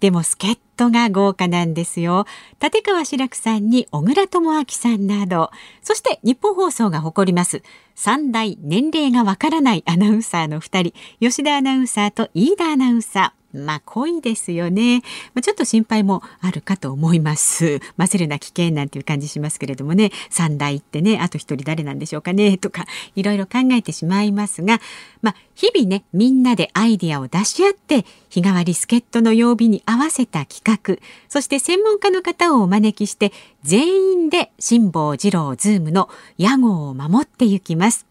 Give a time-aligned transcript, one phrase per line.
[0.00, 2.24] でも助っ人が豪華なんですよ。
[2.62, 5.50] 立川志らくさんに小倉智昭さんなど、
[5.82, 7.62] そして日本放送が誇ります
[7.96, 13.47] 3大年齢がわからないアナウンサーの2人、吉田アナウンサーと飯田アナウンサー。
[13.58, 15.02] まあ濃いですよね、
[15.34, 17.80] まあ、ちょっと心配もあるかと思います。
[17.96, 20.10] 混ぜるな危険なんていう感じしますけれどもね。
[20.30, 24.80] 三代ってねあと一人誰なんでしょうかねとかいろいろ考えてしまいますが。
[25.22, 31.02] まあ日々ねみんなでアイデアを出し合って日替わり助っ人の曜日に合わせた企画。
[31.28, 33.32] そして専門家の方をお招きして
[33.62, 38.07] 全員で辛坊治郎ズームの屋号を守っていきます。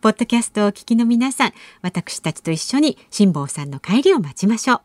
[0.00, 1.52] ポッドキャストをお聞きの皆さん、
[1.82, 4.80] 私たちと一緒に辛坊さんの帰りを待ちましょう。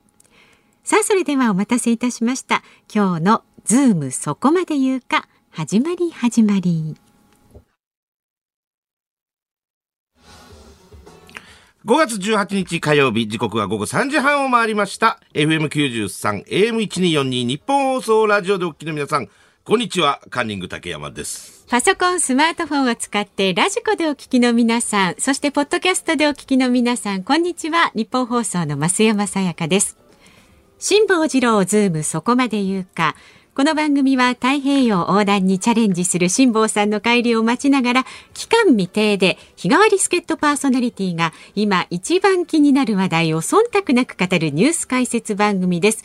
[0.84, 2.64] さあ、それではお待たせいたしました。
[2.94, 6.96] 今日のズームそこまで言うか、始まり始まり。
[11.86, 15.20] 5月18日火曜日、時刻は午後3時半を回りました。
[15.36, 19.30] FM93、AM1242 ニッポン放送ラジオでお聞きの皆さん、
[19.64, 21.53] こんにちは、カンニング竹山です。
[21.70, 27.92] パソコン、スマートフォンを使ってラジコでお聞きの皆さん、そしてポッドキャストでお聞きの皆さん、こんにちは。
[27.96, 29.98] ニッポン放送の増山さやかです。
[30.78, 33.16] 辛坊治郎ズームそこまで言うか。
[33.56, 46.04] この番組は太平洋横断にチャレンジする辛坊さんの帰りを待ちながら期間未定で日替わり助っ人パーソナリティが今一番気になる話題を忖度なく語るニュース解説番組です。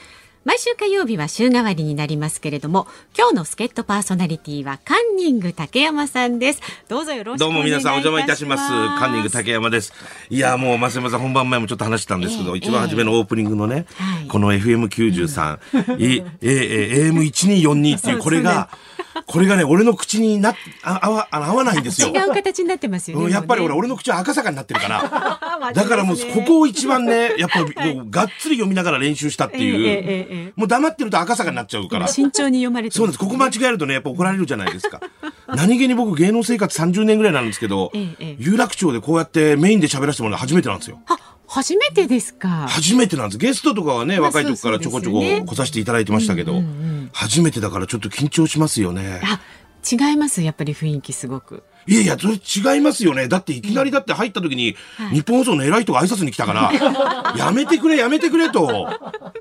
[0.49, 6.63] 毎週火曜日は週替わりになりますけれども今日の助っ人パーソナリティはカンニング竹山さんです。
[6.89, 8.67] どうぞよろしくどうも皆さんお邪魔いたします。
[8.99, 9.93] カンニング竹山です。
[10.31, 18.69] いやもう増山さん本番前もちょっと話したんですけど、えー、一番初めのオープニングのね、えー、この FM93、 うん、ええ AM1242 っていうこれが
[19.27, 22.09] これがね、俺の口にな、あ、合わ、合わないんですよ。
[22.09, 23.31] 違う形になってますよね。
[23.31, 25.03] やっぱり俺、俺の口は赤坂になってるから。
[25.73, 30.53] だからもう、ここを一番ね、 やっぱり、もう、がっつり読みながら練習したっていう。
[30.57, 32.09] もう黙ってると赤坂になっちゃうから。
[32.09, 33.19] 慎重に読まれてそうです。
[33.19, 35.01] ここ間違えるとね、やっぱ怒られるじゃないですか。
[35.47, 37.93] 何気に僕、芸能生活30年ぐらいなんですけど、
[38.39, 41.01] 有楽町でこうやってメインで喋らせてもらうの初めてなんですよ。
[41.49, 42.69] 初めてですか？
[42.69, 43.39] 初めてなんです。
[43.39, 46.63] ゲストとかはね、若い時からちょこちょこ来させていただいてましたけど、
[47.13, 49.21] 初めてだからちょっと緊張しますよね。
[49.25, 49.41] あ、
[49.91, 51.65] 違いますやっぱり雰囲気すごく。
[51.89, 53.29] いやいや、それ違いますよね。
[53.29, 54.77] だっていきなりだって入った時に、
[55.11, 56.71] 日本放送の偉い人が挨拶に来たから、
[57.37, 58.87] やめてくれ、やめてくれと。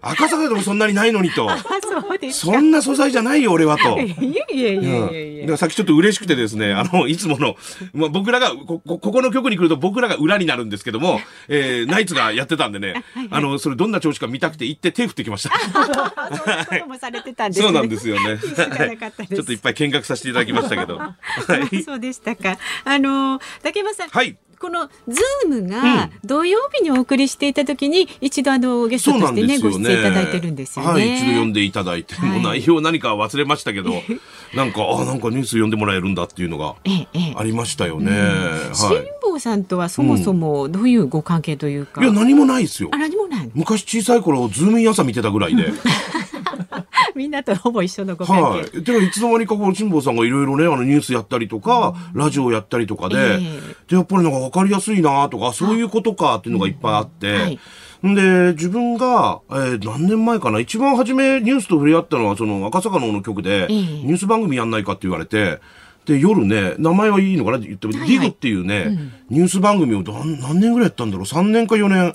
[0.01, 1.49] 赤坂でもそんなにないのにと。
[2.31, 3.99] そんな素材じゃないよ、俺はと。
[3.99, 5.57] いやいやいやいやいや。
[5.57, 7.57] さっきちょっと嬉しくてですね、あの、いつもの、
[7.93, 11.19] まあ、僕らがこ、ここの局に来ると僕らが裏になるんですけども、
[11.49, 15.51] えー、ナイツがやってたんでね、あの、それどんな調子か見たくて行って手振ってきました。
[17.61, 18.39] そうなんですよね。
[18.39, 20.97] ちょっといっぱい見学させていただきましたけど。
[20.97, 21.13] は
[21.71, 21.83] い。
[21.83, 22.57] そうでしたか。
[22.83, 24.09] あの竹山さん。
[24.09, 24.37] はい。
[24.59, 30.91] このズームが土曜日にお送りしていた時に、一度あのゲストとしてね、ねご出演いただいてるんですよね。
[30.91, 33.93] はい、一度呼んでいただいて、はい、もう内容何か忘れましたけど、
[34.55, 36.75] なんかあなんかニュース呼んでもらえるんだっていうのが
[37.35, 38.11] ありましたよね。
[38.73, 42.01] 辛、え、坊、はい、さんとはそもそもどういうご関係というか。
[42.01, 42.89] いや何もないですよ。
[42.91, 43.49] あ何もない。
[43.53, 45.71] 昔小さい頃ズームイン朝見てたぐらいで。
[47.15, 48.41] みんなとほぼ一緒のご関係。
[48.41, 48.83] はい。
[48.83, 57.59] でもいつの間にかこの辛坊さんがいろいろね、あのニュースやったりとか、うん、ラジオやったりとかで、えー、で、やっぱりなんかわかりやすいなとか、そういうことかっていうのがいっぱいあって、うんはい。
[58.15, 65.59] で、自分が、えー、何年前かな、一番初めニュースと触れ合ったのは、その赤坂のの局で、ニュース番組やんないかって言われて、
[66.07, 72.13] で、夜ね、名前はいいのかなって言っても、はいはい、ディグっていうね、うん、ニュース番組を何何年ぐらいやったんだろう ?3 年か4年、はい、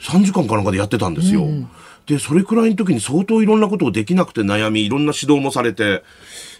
[0.00, 1.44] 3時間かなんかでやってたんですよ。
[1.44, 1.68] うん
[2.06, 6.02] で、それくらいの時に相当いろんなことをできなくて悩み、いろんな指導もされて、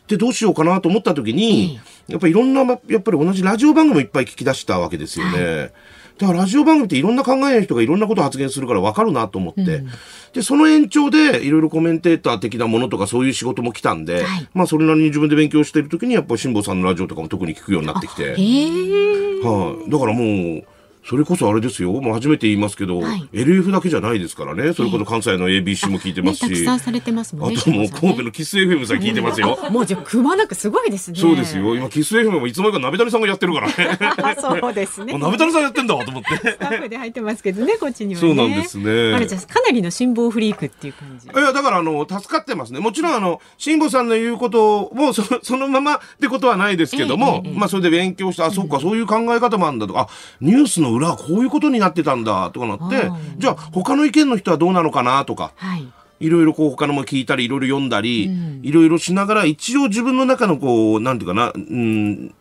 [0.08, 5.72] で、どうしようかなと思った時に、やっぱりいろんな、やっぱり同じラジオ番組いっぱい聞き出したわけですよね。
[6.18, 9.88] だからラジオ番組っていろんな考えの人がいろんなこと発言するから分かるなと思って、うん、
[10.32, 20.64] で、その延長でいろいろコメンテーター的なものとかそういう仕事も来たんで、はい、まあそれなりに自分で勉強している時にやっぱ辛坊さんのラジオとかも特に聞くようになってきて、はい、だからもう、
[21.08, 21.92] それこそあれですよ。
[21.92, 24.72] もう初めて言いますけど、はい、LF だけじゃないですからね。
[24.72, 26.42] それこそ関西の ABC も聞いてますし。
[26.42, 27.56] ね、たくさんされてますもんね。
[27.58, 29.56] あともう神戸のキス FM さん聞いてますよ。
[29.70, 31.18] もうじゃくまなくすごいですね。
[31.20, 31.76] そうですよ。
[31.76, 33.98] 今キス FM もいつもか鍋谷さんがやってるからね。
[34.18, 35.16] あ そうですね。
[35.16, 36.36] 鍋谷さんやってんだと思って。
[36.36, 39.14] スタッフで入ってますけどね、こっちには、ね、そうなんですね。
[39.14, 41.28] あれじゃかなりの辛抱フリークっていう感じ。
[41.28, 42.80] いや、だからあの、助かってますね。
[42.80, 50.08] もちろんあの、辛抱さんの言うこともそ そのままってことはないですけども、えーえー、まあそれで勉強して、あ、そうか、そういう考え方もあるんだとか、
[50.40, 55.88] ニュースの裏はこういうことになってたんだとかなって、じゃあ他の意見の人はどうなのかなとか、はい。
[56.18, 58.30] いろいろこう他のも聞いたり、いろいろ読んだり、
[58.62, 62.34] いろいろしながら、一応自分の中のこう、なんていうかな、うん、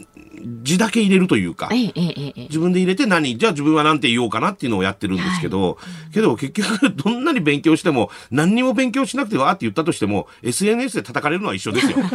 [0.64, 1.70] 字だけ入れるというか。
[1.72, 5.78] 自分で入れて何、じゃあ自分は何て言おうかなっていうのをやってるんですけど、
[6.14, 11.98] けど結局 どんなに勉強しても、何にも勉強しなくてわーって言ったとしても、SNS で叩かれるのは一緒ですよ。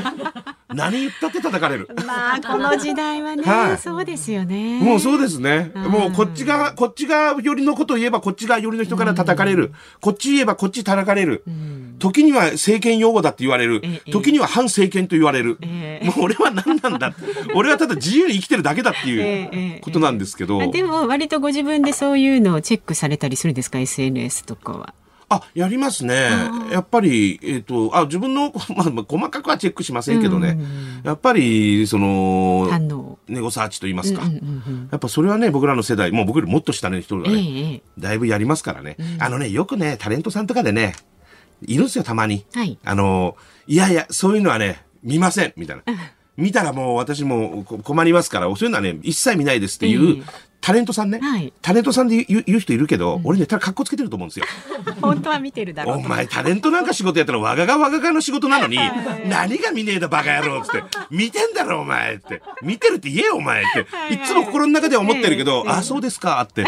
[0.73, 1.89] 何言ったって叩かれる。
[2.07, 4.79] まあこの時代はね、はいそうですよね。
[4.81, 5.73] もうそうですね。
[5.75, 9.73] もうこっちが、こっちが寄りのことを言えばこっちが寄りの人から叩かれる。
[10.01, 11.43] こっち言えばこっち叩かれる。
[11.99, 14.03] 時には政権用語だって言われるえ。
[14.07, 15.59] え時には反政権と言われる。
[15.61, 17.15] ええもう俺は何なんだ。
[17.55, 20.61] 俺はただ自由に生きてるだけだってええいええうことなんですけど。
[20.63, 24.95] あでも割とご自分でそういうのをチェックされたりするんですか？SNS とかは。
[25.33, 26.29] あ、やりますね。
[26.73, 30.59] やっぱり、えっ、と、あ、自分の、 まあ、まあ細かくはチェックしませんけどね。
[31.05, 32.69] やっぱり、その。
[33.29, 34.23] ネゴサーチと言いますか。
[34.23, 38.97] うんうんうんやっぱそれはね、僕らの世代、もう僕よりもっと下の人がええね、ええだいぶやりますからね。
[39.21, 40.95] あのね、よくね、タレントさんとかでね、
[41.63, 42.45] いるんですよ、たまに。
[42.53, 43.37] はいあの、
[43.69, 45.83] いやいや、そういうのはね、見ません、みたいな。
[46.41, 50.25] 見たらもう私も困りますから、そういうのはね、一切見ないですっていう、
[50.71, 54.47] タレントさんね、はいタレントさんで言う言う人いるけど、俺ね、ただ格好つけてると思うんですよ。
[55.03, 56.07] 本当は見てるだろうと。
[56.07, 58.79] お前タレントなんか仕事やったらわががわががの仕事なのに、
[59.29, 66.65] 何が見ねえだバカ野郎っつって、見てんだろお前って、見てるって言えよお前って、いつも心の中では思ってるけど、あ、そうですかって、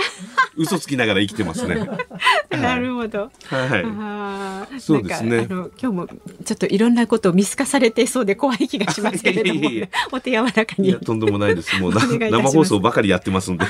[0.57, 1.87] 嘘つきながら生きてますね。
[2.51, 3.21] なるほど。
[3.21, 6.07] はあーそうですね今日も
[6.45, 9.71] ちょっといろんなことを見透かされてそうで怖い気がしますけれども、
[10.13, 10.67] お手柔らかい。
[10.79, 10.99] いにや、。
[10.99, 11.79] とんでもないです。
[11.81, 13.67] もう生放送ばかりやってますんで。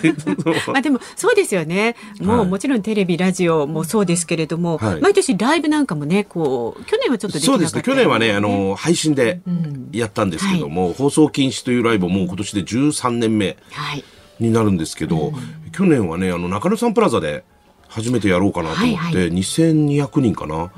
[0.69, 1.97] まあでもそうですよね。
[2.21, 2.49] もう、はい。
[2.49, 5.01] もちろんテレビラジオもそうですけれども、はい。
[5.01, 7.83] 毎年ライブなんかもねこう去年はちょっとできなかったそうですね。
[7.83, 9.89] 去年はね、あの、配信でん。
[9.93, 14.05] やったんですけども、放送禁止というライブをもう今年で13年目はい。
[14.41, 15.33] になるんですけど、
[15.73, 17.45] 去年はね、あの、中野サンプラザで
[17.89, 20.73] 初めてやろうかなと思って、はいは2200人かな。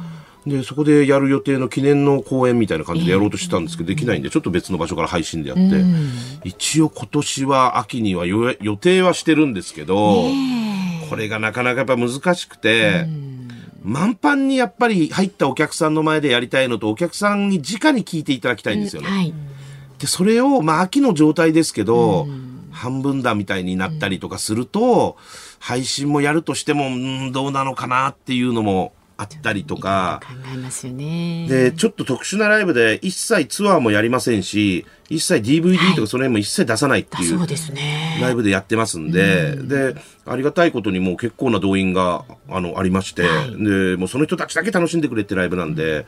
[0.46, 5.84] で、そこでやる予定の記念の公演みたいな感じでやろうとしてたんですけど、できないんで、ちょっと別の場所から配信でやって、
[6.44, 10.26] 一応今年は秋には予予定はしてるんですけど、
[11.08, 13.06] これがなかなかやっぱ難しくて、
[13.82, 19.08] 満帆にやっぱり入ったお客さんの前でやりたいのと、お客さんに直に聞いていただきたいんですよね。
[19.08, 19.34] はい。
[19.98, 22.26] で、それを、まあ、秋の状態ですけど、
[22.70, 25.16] 半分だみたいになったりとかすると、
[25.58, 31.46] 配信もやるとしても、うん、どうなのかなっていうのもあったりとか、考えますよね。
[31.48, 38.18] で、ちょっと特殊なライブで、一切ツアーもやりませんし、一切 DVD とかその辺も一切出さないっていう、そうですね。
[38.20, 39.94] ライブでやってますんで、で、
[40.26, 46.06] ありがたいことにもう結構な動員が、あの、ありまして、で、もうその人たちだけ楽しんでくれってライブなんで、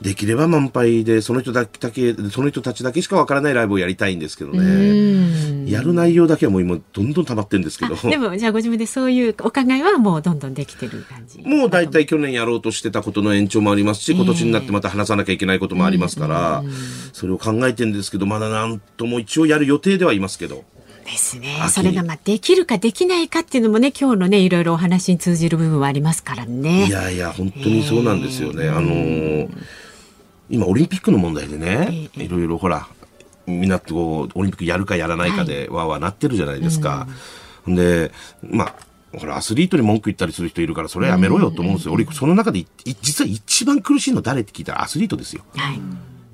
[0.00, 5.70] できれば満杯で、その人だけ、その人たちだけしかわからないライブをやりたいんですけどね。
[5.70, 7.94] やる内容だけはもう今、どんどん溜まってるんですけど。
[7.96, 11.42] でもじゃあご自分でそういうお考えはもうどんどんできてる感じ。
[11.42, 16.64] もう大体去年やろうとしてたことの延長もありますし、今年になってまた話さなきゃいけないこともありますから、
[17.12, 20.64] それを考えてるんですけど、まだなんとも一応やる予定ではいますけど。
[21.04, 21.58] ですね。
[21.60, 26.86] 秋それがまあできるかできないかっていうのもね今日のねいろいろお話に通じる部分はありますからね。
[26.86, 28.68] いやいや、本当にそうなんですよね。
[28.68, 29.50] あのー
[30.50, 32.88] 今オリンピックの問題でね、いろいろほら、
[33.46, 37.06] みんなとこう、オリンピックやるかやらないかで、わーわーなってるじゃないですか。
[37.66, 38.12] で、
[38.42, 41.94] まあ、ほら、アスリートに文句言ったりする人いるから、それはやめろよと思うんですよ。
[41.94, 42.64] 俺、その中で
[43.02, 45.42] 実は一番苦しいの誰って聞いたらアスリートですよ。
[45.56, 45.80] はい。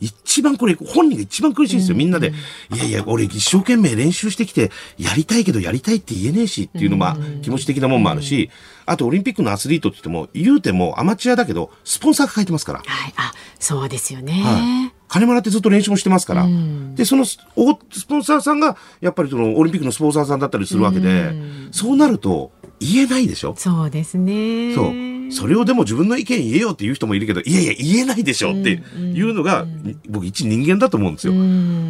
[0.00, 1.96] 一番これ、本人が一番苦しいんですよ。
[1.96, 2.32] みんなで、
[2.74, 8.50] いやいや、俺一生懸命練習してきて、やりたいけどやりたいって言えねえしっていうのも、気持ち的なもんもあるし、
[8.84, 12.82] あとオリンピックのアスリートって言っても、言うてもアマチュアだけど、スポンサーが書いてますから。
[12.86, 13.14] はい。
[13.16, 14.42] あそうですよね。
[14.44, 14.92] はい。
[15.08, 16.46] 金もらってずっと練習もしてますから。
[16.94, 21.32] で、そのスポンサーさんが、やっぱりそのオリンピックのスポンサーさんだったりするわけで、
[21.70, 23.54] そうなると言えないでしょ？
[23.56, 24.74] そうですね。
[24.74, 25.15] そう。
[25.30, 29.66] それをでも自分の意見言えよっていう人もいるけど、いやいや言えないでしょっていうのが、
[30.08, 31.32] 僕一人間だと思うんですよ。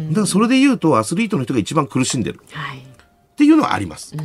[0.09, 2.79] だからそれで言うとアスリートの人が一番苦しんでるはい。
[2.79, 4.15] っていうのはあります。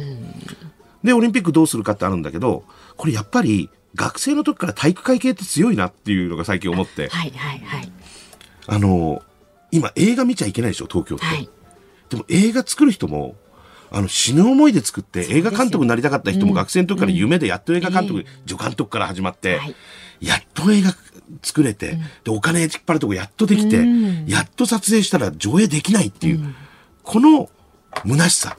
[1.05, 2.65] で、オリンピックどうするかってあるんだけど、
[2.97, 7.93] これやっぱり学生の時から体育会系って強いなっていうのが最近思って、はいはいはい
[8.67, 9.23] あの、
[9.71, 11.25] 今映画見ちゃいけないでしょ、東京って。
[11.25, 11.49] はい。
[12.11, 13.37] でも映画作る人も、
[13.95, 19.75] あの、死ぬ思いで作って映画監督になりたかった人も学生の時から夢でやっと映画監督、助監督から始まって、はい。
[20.21, 20.95] やっと映画
[21.43, 23.85] 作れて、で、お金引っ張るとこやっとできて、
[24.27, 26.55] やっと撮影したら上映できないっていう、
[27.03, 27.51] この
[28.07, 28.57] 虚しさ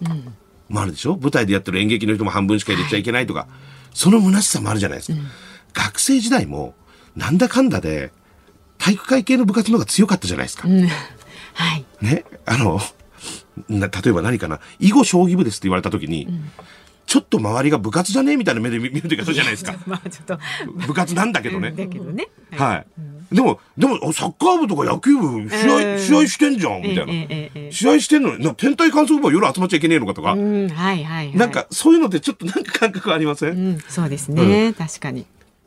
[0.70, 1.18] もあるでしょ？
[1.18, 3.48] 舞台でやってる演劇の人も半分しか入れちゃいけないとか、
[3.94, 5.20] その虚しさもあるじゃないですか。
[5.74, 6.76] 学生時代も、
[7.16, 8.12] なんだかんだで、
[8.78, 10.68] 体育会系の部活の方が強かったじゃないですか。
[10.68, 10.86] うん。
[11.56, 11.86] はい。
[12.02, 12.82] ね、あの、
[13.70, 16.28] な例えば何かな、囲碁将棋部ですって言われた時に、
[17.06, 19.76] ちょっと周りが部活じゃねえみたいな目で見る時あるじゃないですか。
[19.86, 20.40] まあちょっと
[20.88, 21.72] 部活なんだけどね。
[21.72, 22.28] だけどね。
[22.52, 22.86] はい。
[23.36, 27.72] でも、でも、サッカー部とか野球部、試合、えー試合してんじゃん、みたいな。
[27.72, 30.34] 試合してんのに、な天体観測部は夜集まっちゃいけねえのかとか。
[30.34, 31.36] うん、はいはいはい。
[31.36, 35.26] なんか、そういうのってちょっとなんか感覚ありません、うん、そうですね、確かに。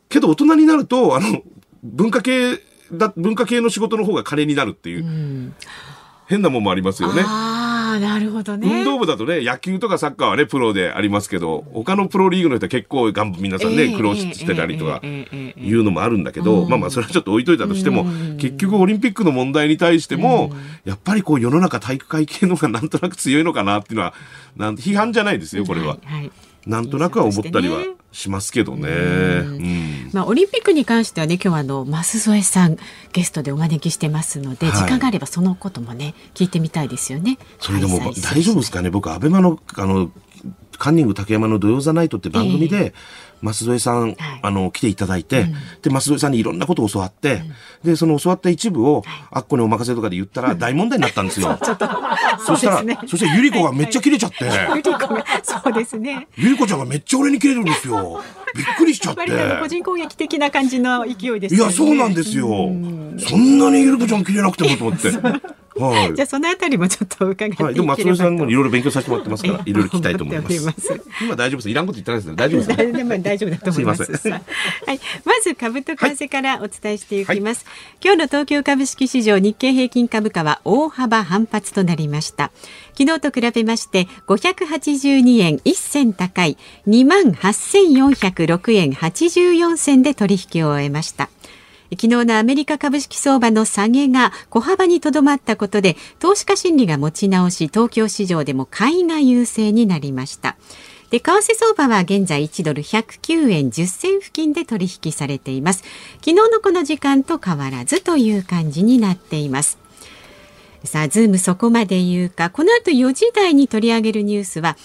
[0.09, 1.41] けど大人になると、あの、
[1.83, 5.55] 文化系だ、文化系の仕事の方が金になるっていう、うん、
[6.27, 7.23] 変なもんもありますよね。
[7.25, 7.66] あ
[7.97, 8.67] あ、なるほどね。
[8.67, 18.05] 運動部だとね、野球とかサッカーはね、プロでありますけど、他のプロリーグの人は結構、がん皆さんね、ええ苦労してたりとか、ええええええいうのもあるんだけど、まあまあ、それはちょっと置いといたとしても、
[18.37, 20.51] 結局オリンピックの問題に対しても、
[20.85, 24.13] やっぱりこう世の中体育会系のがなんとなく強いのかなっていうのは、
[24.55, 25.87] なん批判じゃないですよ、これは。
[25.87, 26.31] はいはい
[26.67, 27.79] なんとなくは思ったりは
[28.11, 28.89] しますけどね。
[28.89, 30.09] うん。
[30.13, 32.77] まあ、オリンピックに関してはね今日はあの増添さん
[33.13, 34.77] ゲストでお招きしてますので、はい。
[34.77, 37.37] 時間があればそのこともね聞いてみたいですよね。
[37.59, 38.89] それでも大丈夫ですかね。
[38.89, 40.11] 僕、アベマの、あの、
[40.77, 42.93] カンニング竹山の土曜ザナイトって番組で、
[43.41, 45.45] 舛添さん、あの、来ていただいて、
[45.81, 47.41] で、舛添さんにいろんなことを教わって、
[47.83, 51.57] で、その教わった一部を、あっこにお任せとかで言ったら大問題になったんですよ。
[52.45, 56.27] そしたら、ねそしたらゆり子がめっちゃ切れちゃって、ゆり子がそうですね。
[56.35, 58.21] ゆり子ちゃんがめっちゃ俺に切れるんですよ。
[58.55, 59.21] びっくりしちゃって。
[59.59, 61.61] 個人攻撃的な感じの勢いですね。
[61.61, 62.47] や、そうなんですよ。
[62.47, 65.11] そんなにゆり子ちゃん切れなくてもと思って。
[65.79, 66.15] はい。
[66.15, 67.81] じゃあそのあたりもちょっと伺ってはい、と。
[67.81, 70.73] でも松尾さんもいろいろ勉強させてもらってますから、いろいろ聞きたいと思いますま。
[71.21, 71.69] 今大丈夫です。
[71.69, 72.35] いらんこと言ってないですね。
[72.35, 73.19] 大丈夫ですね？
[73.19, 74.05] 大丈夫だと思います。
[74.05, 74.41] すいま
[74.87, 77.65] はい、まず株と為替からお伝えしていきます。
[78.03, 82.51] 今日の東京株式市場日経平均株価は大幅反発となりました。
[82.97, 86.57] 昨日と比べまして582円1銭高い
[86.87, 91.29] 2万8406円84銭で取引を終えました。
[91.91, 100.57] 昨日のアメリカ株式相場の下げが小幅にとどまったことで投資家心理が持ち直し東京市場でも買いが優勢になりました。
[101.09, 105.83] で為替相場は現在1ドル109円10銭付近で取引されています。
[106.15, 109.77] 昨日のこの時間と変わらずという感じになっています。
[110.83, 112.49] さあズームそこまで言うか。
[112.49, 114.75] この後4時台に取り上げるニュースは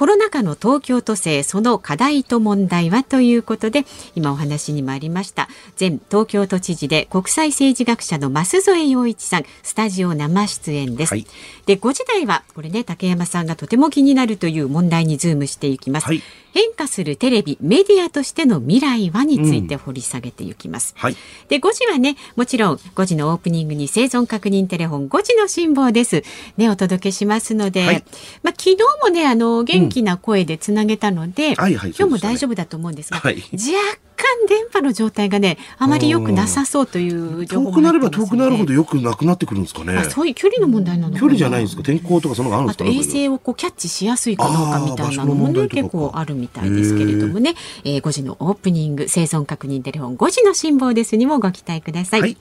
[0.00, 5.46] コロナ禍の東京都政その課題と問題はということで今お話にもありました
[5.78, 11.26] 前東京都知事で国際政治学者の舛添要一さんスタジオ生出演です、はい。
[11.66, 21.16] で5時台はこれね竹山さんがとても気になるという問題にズームしていきます、はい変化するテレビメディアとしての未来はについて掘り下げていきます、はい。
[21.48, 26.22] で5時はねもちろん5時のオープニングに生存確認テレフォン5時の辛坊です。
[26.56, 28.04] ねお届けしますので、はい。
[28.42, 33.36] まあ昨日もねあの元気な声でつなげたので、はいはい今日も大丈夫だと思うんですが、はい。
[33.52, 39.96] 若干電波の状態がねあまり良くなさそうという情報遠くなれば遠くなるほど良くなくなってくるんですかね。
[39.96, 41.82] あそういう距離の問題なの距離じゃないんですか？
[41.82, 42.84] 天候とかそのがあるんですか？
[42.84, 52.20] あと衛星をこうキャッチしやすいかどうかみたいなのもね結構あるみたいですけれどもね、えー5時のオープニング生存確認テレフォン5時の辛抱ですにもご期待ください。
[52.20, 52.36] はい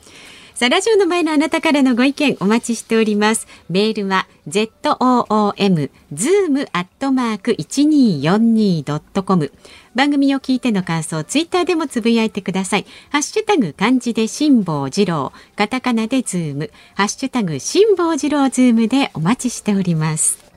[0.59, 3.47] さあラジオの前のあなたからのご意見お待ちしております。
[3.69, 9.53] メールは z o o m zoom アットマーク一二四二ドットコム。
[9.95, 12.85] 番組を聞いての感想、ツイッターでもつぶやいてください。
[13.09, 20.48] ハッシュタグ漢字で辛坊治郎、カタカナでズーム、ハッシュタグ辛坊治郎ズームでお待ちしております。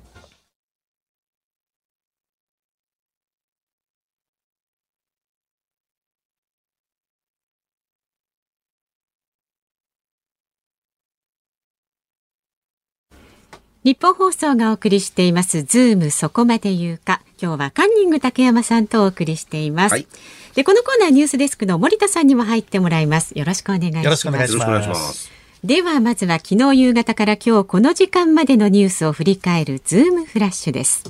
[13.84, 17.20] ニッポン放送がお送りしていますズームそこまで言うか。
[17.40, 20.06] 今日はカンニング竹山さんとお送りしています、はい。
[20.54, 23.36] でこのコーナーニュースデスクの森田さんにも入ってもらいます。
[23.36, 24.04] よろしくお願いします。
[24.04, 25.32] よろしくお願いします。
[25.64, 31.02] ではまずは昨日夕方から今日この時間までのニュースを振り返るズームフラッシュです。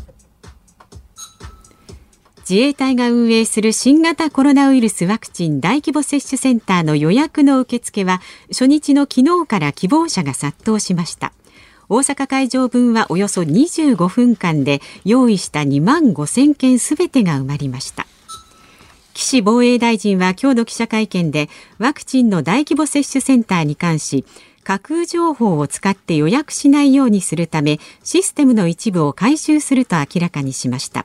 [2.49, 11.33] 自衛隊が運営する新型コロナウイルスワクチン大規模接種センターの予約の受付は初日の昨日から希望者が殺到しました
[11.93, 18.07] 大阪会場分はおよそ25分間で用意した2万5000件すべてが埋まりました。
[19.13, 24.25] 岸防衛大臣は今日の記者会見でワクチンの大規模接種センターに関し
[24.65, 31.05] 架空情報を使って予約しないようにするためシステムの一部を回収すると明らかにしました。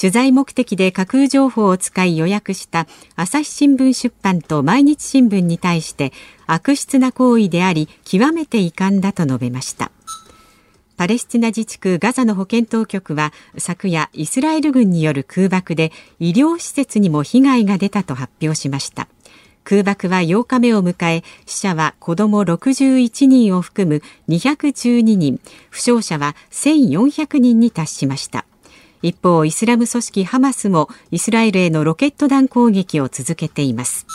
[0.00, 6.12] 取材目的で架空情報を使い予約した朝日新聞出版と毎日新聞に対して
[6.46, 9.90] 悪質な行為であり極めて遺憾だと述べました。
[10.96, 19.08] パレスチナ自治区ガザの保健当局は昨夜イスラエル軍による空爆で医療施設にも被害が出たと発表しました。
[19.64, 28.44] 空爆は8日目を迎え死者は子ども61人を含む212人負傷者は1400人に達しました。
[29.02, 34.06] 一方イスラム組織ハマスもイスラエルへのロケット弾攻撃を続けています。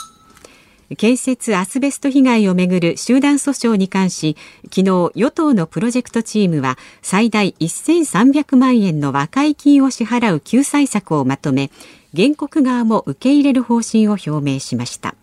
[0.96, 11.70] 建設アスベスト被害をめぐる集団訴訟に関し昨日与党のプロジェクトチームは最大1300万円の和解金を支払う救済策をまとめ
[12.16, 15.14] 原告側も受け入れる方針を表明しました。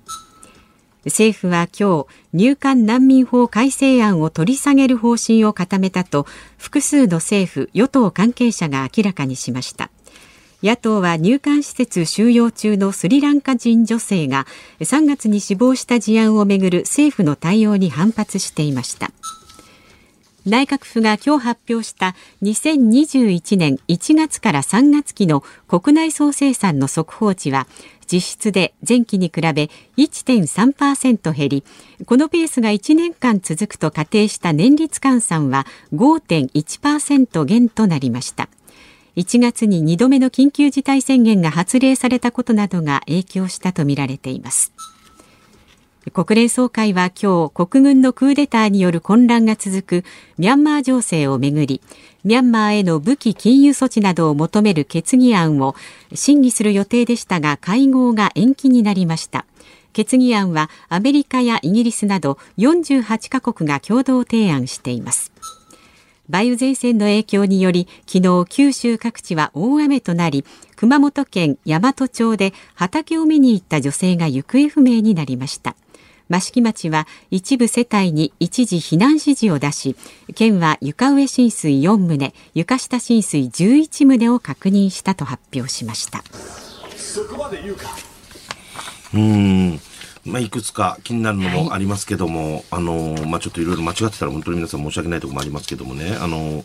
[1.05, 6.25] 政府は今日入管難民法改正案を取り下げる方針を固めたと
[6.57, 9.89] 複数の政府与党関係者が明らかにしました。
[10.63, 14.47] 野党は入管施設収容中のスリランカ人女性が
[14.79, 19.11] 3月に死亡した事案をめぐる政府の対応に反発していました。
[20.47, 27.67] 内閣府が今日発表した2021年1月から3月期の国内総生産の速報値は
[28.09, 31.63] 実質で前期に比べ1.3%減り
[32.05, 38.47] このペースが1年間続くと仮定した年率換算は5.1%減となりました。
[39.17, 44.71] 1月に2度目の緊急事態宣言が発令されたことなどが影響したとみられています。
[46.13, 50.03] 国連総会は今日国軍のクーデターによる混乱が続く
[50.37, 51.81] ミャンマー情勢をめぐり
[52.23, 55.75] ミャンマーへの武器禁輸措置などを求める決議案を
[56.13, 59.45] 審議する予定でしたが会合が延期になりました。
[59.93, 65.31] 決議案はアメリカやイギリスなど48カ国が共同提案しています。
[66.29, 75.75] 梅雨前線の影響により昨日九州各地は大雨となり熊本県山都町で畑を見に行った女性が行方不明になりました。
[76.29, 79.95] 益城町は一部世帯に一時避難指示を出し
[80.35, 86.23] 県は床上浸水4棟床下浸水11棟を確認したと発表しました。
[89.13, 89.79] うん。
[90.27, 96.63] まあ、いくつか気になるのもありますけども、はい、あの、まあ、ちょっといろいろ間違ってたら本当に皆さん申し訳ないところもありますけどもね、あの、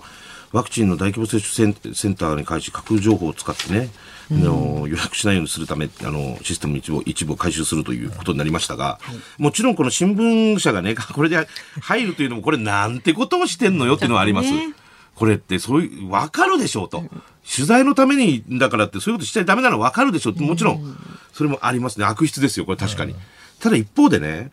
[0.53, 3.89] ワクチンの大規模接種センターに関し架空情報を使ってね、
[4.31, 11.49] うん、の予約しないようにするためあのシステム一部一部を回収するということになりましたが、はい、もちろんこの新聞社がね これで
[11.81, 14.51] 入るというのもこれなんてことをしてんのよっていうのはあります。
[14.51, 14.75] ね、
[15.15, 17.03] これってそういう分かるでしょうと、
[17.51, 20.97] 取材のためにだからってそういうことしちゃダメなの分かるでしょうってもちろん
[21.33, 22.05] それもありますね。
[22.05, 23.15] 悪質ですよこれ確かに。
[23.63, 24.51] ただ一方でね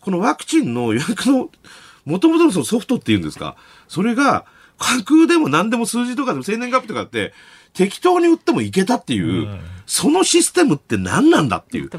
[0.00, 1.48] このワクチンの予約の
[2.04, 3.56] もともとのそのソフトっていうんですか
[3.88, 4.44] それが
[4.78, 7.32] 架空でも何でも数字とかでも生年月日とかって
[7.74, 11.90] 適当に売ってもいけたっていう、うん、そのシステムって何なんだっていう。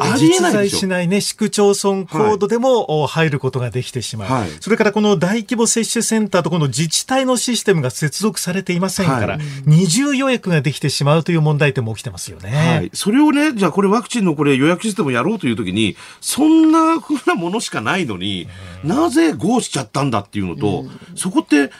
[0.00, 4.28] ありえない在しないね、市区町村コードでも入ることができてしまう。
[4.28, 12.50] はい、それからこの大規模接種センターとこの自治体のシステムが接続されていませんから、はい、二重予約ができてしまうという問題点も起きてますよね。
[12.50, 12.90] はい。
[12.92, 18.48] それをね、じゃあこれワクチンのこれ予約システムをやろうというときに、そんなふうなものしかないのに、
[18.82, 21.70] なぜ GO しちゃったんだっていうのと、そこって、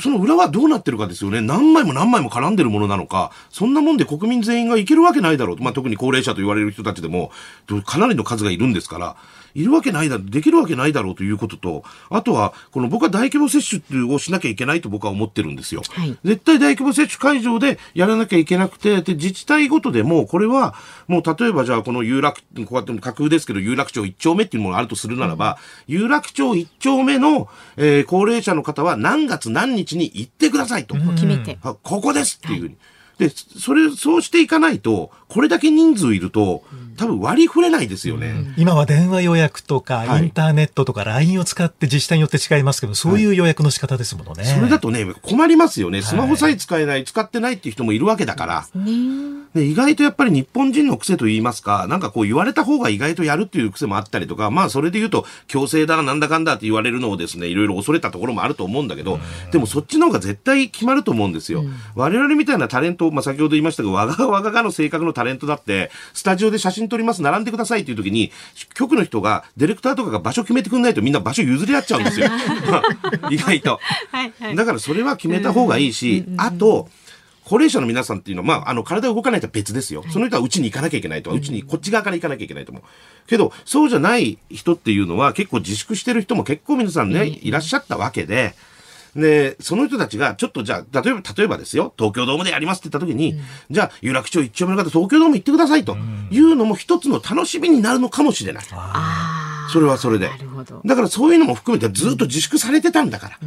[0.00, 1.40] その裏はどうなってるかですよね。
[1.40, 5.62] 何枚も何枚も絡んでるものなのか、そんなもんで国民全員がいけるわけないだろうと。
[5.62, 7.30] まあ、特に高齢者と言われる人たちでも、
[7.84, 9.16] かなりの数がいるんですから、
[9.56, 15.82] いるわけないだろう、できるわけないだろうということと、あとは、この僕は大規模接種をしなきゃいけないと僕は思ってるんですよ。
[15.90, 20.74] はい、絶対大規模接種会場でやらなきゃいけなくて、で、自治体ごとでも、これは、
[21.08, 25.56] もう例えばじゃあこの有楽、こうやって架空ですけど、有楽町1丁目っていうものがあるとするならば、
[25.88, 30.94] うん、有楽町1丁目の、えー、高齢者の方は何月何日に行ってくださいと。
[30.94, 31.58] 決めて。
[31.62, 32.76] ここですっていうふうに。
[33.18, 36.64] はいで、それ、そうしていかないと、これだけ人数いると、
[36.96, 46.02] 多分割り振れないですよね、うん、今は電話予約とか、インターネットとか LINE を使って自治体によって違いますけど、そういう予約の仕方ですものね、はい、それだとね、困りますよね。
[46.02, 48.66] スマホさえ使えない、使ってないっていう人もいるわけだから。
[49.54, 59.18] で意外とやっぱり日本人の癖と言いますか、なんかこう言われた方が意外とやるっていう癖もあったりとか、まあそれで言うと、強制だ、なんだかんだって言われるのをですね、いろいろ恐れたところもあると思うんだけど、
[59.52, 61.64] でもそっちの方が絶対決まると思うんですよ。
[61.94, 68.32] 我々みたいなタレント、まあ先ほど言いましたが、わが わががの性格のタレントだって、スタジオで写真撮ります、並んでくださいっていう時に、
[68.74, 72.28] 局の人が、ディレクターとかが場所決めてくんないとみんな場所譲り合っちゃうんですよ。
[73.30, 73.80] 意外と。
[74.54, 76.88] だからそれは決めた方がいいし、あと、
[77.46, 80.04] 高齢者の皆さんっていうのは、まあ、あの、体を動かないと別ですよ。
[80.10, 82.82] その人はうちに行かなきゃいけないとか、うちにこっち側から行かなきゃいけないと思う。
[83.28, 88.56] けど、そうじゃない人っていうのは結構自粛してる人も結構皆さんね、いらっしゃったわけで、
[89.16, 95.96] で、その人たちが、ちょっとじゃあ、例えば、例えばですよ、東京ドームでやりますって言った時に、うん、じゃあ、有楽町一丁目の方、東京ドーム行ってくださいと。
[96.30, 98.64] いうのも一つの楽しみになるのかもしれない。
[99.72, 100.30] それはそれで。
[100.84, 103.38] だからそういうのも含めてずっと自粛されてたんだから。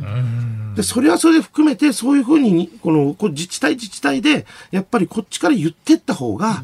[0.76, 6.64] で、それはそれで含めて、そういうふうに、この、こ自治体自治体で、やっぱりこっちから言ってった方が、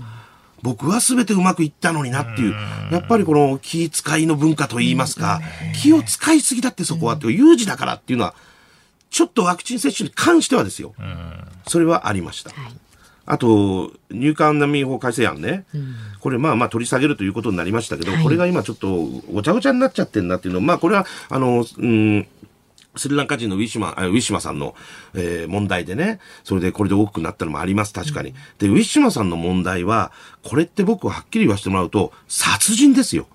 [0.61, 2.55] 僕は全てうまくいったのになっていう、
[2.91, 5.41] やっぱりこの気遣いの文化といいますか、
[5.81, 8.33] 気を使いすぎだってそこはって、有事だからっていうのは、
[9.09, 10.93] ちょっとワクチン接種に関してはですよ。
[11.67, 12.49] それはありました。
[12.51, 12.73] はい。
[13.27, 22.27] あと、入管難民法改正案ね、うん、これまあまあ取り下げるということになりましたけど、はい、これが今ちょっとごちゃごちゃになっちゃってんなっていうのは、まあこれは、あの、うん、
[22.95, 24.75] スリランカ人のウィシュマ、ウィシュマさんの、
[25.15, 28.33] えー、問題でね、それでこれで大きくなったのもあります、確かに。
[28.59, 30.11] で、ウィシュマさんの問題は、
[30.43, 33.27] これって僕ははっきり言わせてもらうと、殺人ですよ。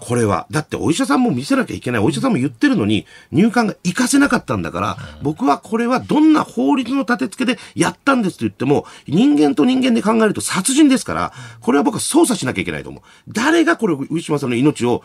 [0.00, 0.46] これは。
[0.50, 2.02] だってお医者さんも見せなきゃいけない。
[2.02, 13.02] お医者さんも言ってるのに、入管が行かせなかったんだから、僕はこれはどんな法律の立て付けでやったんですと言っても、人間と人間で考えると殺人ですから、これは僕は捜査しなきゃいけないと思う。
[13.28, 15.04] 誰がこれ、ウィシュマさんの命を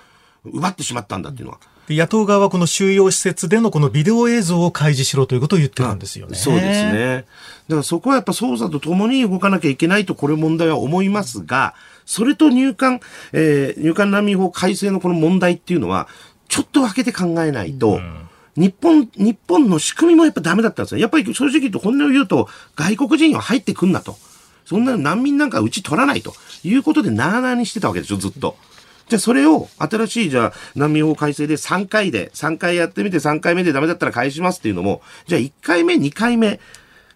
[0.51, 1.59] 奪ってしまったんだっていうのは。
[1.87, 6.35] 野党側はこの収容施設でのこのビデオ映像を開示しろということを言ってるんですよね。
[6.35, 7.25] そうですね。
[7.67, 13.01] だからそこはやっぱ捜査とともに動かなきゃいけないとこれ問題は思いますが、それと入管、
[13.33, 16.07] えー、入管難民法改正のこの問題っていうのは、
[16.47, 18.25] ちょっと分けて考えないと、うん
[18.57, 21.01] 日本、日本の仕組みもやっぱダメだったんですよ。
[21.01, 24.17] やっぱり正直言うと本音を言うと、外国人は入ってくんなと。
[24.65, 28.57] そんな難民なんかうち取らないということでなーなーにしてたわけでしょ、ずっと。
[29.07, 36.59] じゃあそれを新しいじゃあ難民法改正で3回で、3回やってみて3回目でダメだったら返しますっていうのも、じゃあ1回目、2回目、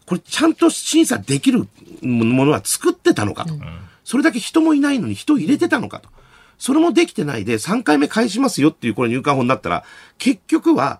[0.05, 1.67] これちゃんと審査できる
[2.01, 3.53] ものは作ってたのかと。
[4.03, 6.09] それだけ人もいないのに人を入れてたのかと。
[6.57, 9.83] それもできてないで3回目返しますよっていうこれ入管法になったら、
[10.17, 10.99] 結局は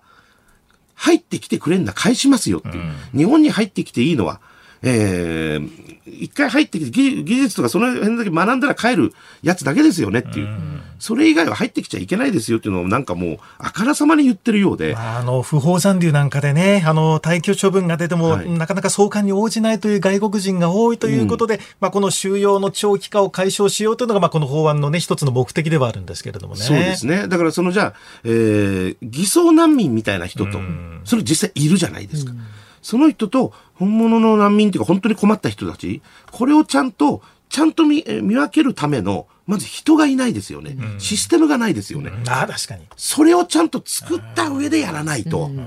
[0.94, 2.84] 入ってきてくれんな返しますよっていう。
[3.16, 4.40] 日本に入ってきていいのは、
[4.82, 10.79] えー、一回入ってきて技術とかその辺だけ学んだら帰るやつだけですよねっていう。
[11.00, 14.94] それ以外は入ってきちゃいけないですよっていうのをなんかもうあからさまに言ってるようで。
[14.96, 26.60] あの、不法残留なんかでね、あの、退去処分が出ても、はい、なかなか送還に応じないという外国人が多いということで、うん、まあこの収容の長期化を解消しようというのが、まあこの法案のね、一つの目的ではあるんですけれどもね。
[26.60, 27.26] そうですね。
[27.28, 30.58] だからそのじゃあ、えー、偽装難民みたいな人と、
[31.04, 32.32] それ実際いるじゃないですか。
[32.32, 32.40] うん
[32.82, 40.76] その人と本物の難民っていうか本当に困った人たち、これをちゃんと、ちゃんと見見分けるための、まず人がいないですよね。
[40.78, 42.10] うん、システムがないですよね。
[42.10, 42.82] うん、ああ、確かに。
[42.96, 45.46] それをちゃんと作った上でやらないと。
[45.46, 45.66] うん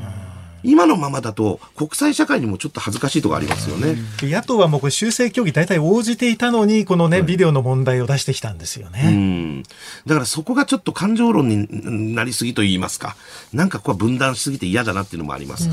[0.64, 3.98] 今のままだと国際社会にもちょっと恥ずかしいところありますよね。
[4.22, 9.02] 野党はもうこれ修正協議大体応じていたのに、このね、ビデオの問題を出してきたんですよね。
[9.06, 9.64] うん。
[10.08, 13.18] だからそこがちょっと感情論になりすぎと言いますか、
[13.52, 15.70] なんかここは分断しすぎて嫌だなっていうのもあります。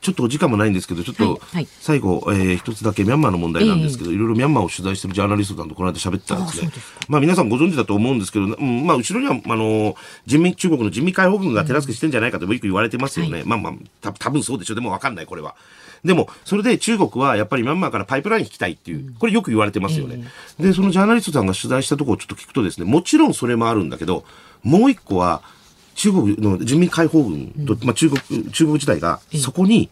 [0.00, 1.40] ちょっとお時間もないんですけど、ちょっと
[1.80, 6.70] 最後、はいはい、えー、一つだけミャンマーの問題なんですけど、えー、いろいろミャンマーを取材してるジャーナリストさんとこの間喋ったんですね。
[7.08, 13.38] まあ皆さんご存知だと思うんですけど、うん、まあ後ろには、あの、人民、中国の人民解放軍が手助けしてんじゃないかとよく言われてますよね。
[13.38, 14.76] はい、まあまあ、た多分そうでしょう。
[14.76, 15.54] でもわかんない、これは。
[16.04, 20.24] でも、それで中国はやっぱりミャンマーからパイプライン引きたいっていう、これよく言われてますよね。
[20.58, 24.24] えー、で、そのジャーナリストさんが取材したところをちょっと聞くとですね、もちろんそれもあるんだけど、
[24.62, 25.42] もう一個は、
[25.98, 29.90] 中国の人民解放軍と、まあ中国、中国時代がそこに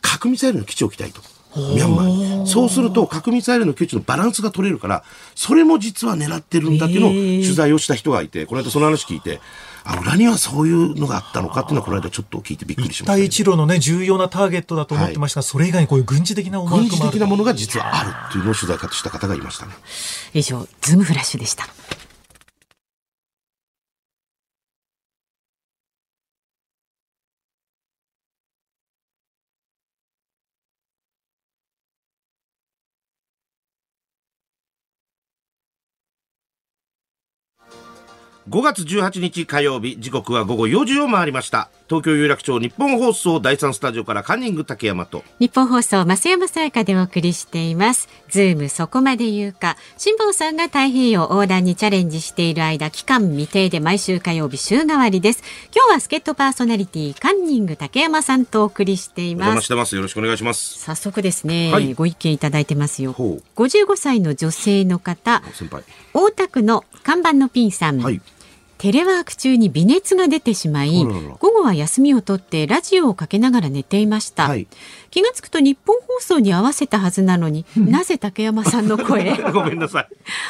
[0.00, 1.20] 核ミサイルの基地を置きたいと。
[1.54, 2.46] ミャンマーに。
[2.48, 5.02] そうすると核ミサイルの基地のバランスが取れるから、
[5.34, 9.40] それも実は狙ってるんだっていうのを取材をした人がいて、この間その話聞いて、
[9.84, 13.18] あ、裏にはそういうのがあったのかっていうのは、この間ちょっと聞いてびっくりしました、ね。
[13.18, 19.72] 一帯一路のね、重要なターゲットだと思ってましたが、はい、それ以外にこういう軍事的な軍事的なものが実はあるっていうのを取材した方がいましたね。
[20.34, 21.66] 以上、ズームフラッシュでした。
[38.48, 41.70] 5月18日火曜日、時刻は午後4時を回りました。
[41.92, 45.24] 東京有楽町日本放送第3スタジオからカンニング竹山と。
[45.38, 48.08] 日本放送増山さやかでお送りしています。
[48.30, 49.76] ズームそこまで言うか。
[49.98, 55.42] 辛坊さんが太平洋横断にチャレンジしている間、期間未定で毎週火曜日週替わりです。
[55.70, 59.64] 今日は助っ人パーソナリティカンニング竹山さんとお送りしています。
[59.64, 59.94] してます。
[59.94, 60.78] よろしくお願いします。
[60.78, 63.12] 早速ですね、はい、ご意見いただいてますよ。
[63.12, 65.42] 55歳の女性の方、
[66.14, 68.00] 大田区の看板のピンさん。
[68.00, 68.22] はい
[68.82, 74.66] テレワーク中に微熱が出てしまい午後は休みを取ってラジオをかけながら寝ていました、はい、
[75.12, 79.36] 気がつくと日本放送に合わせたはずなのになぜ竹山さんの声？
[79.52, 80.08] ごめんなさい、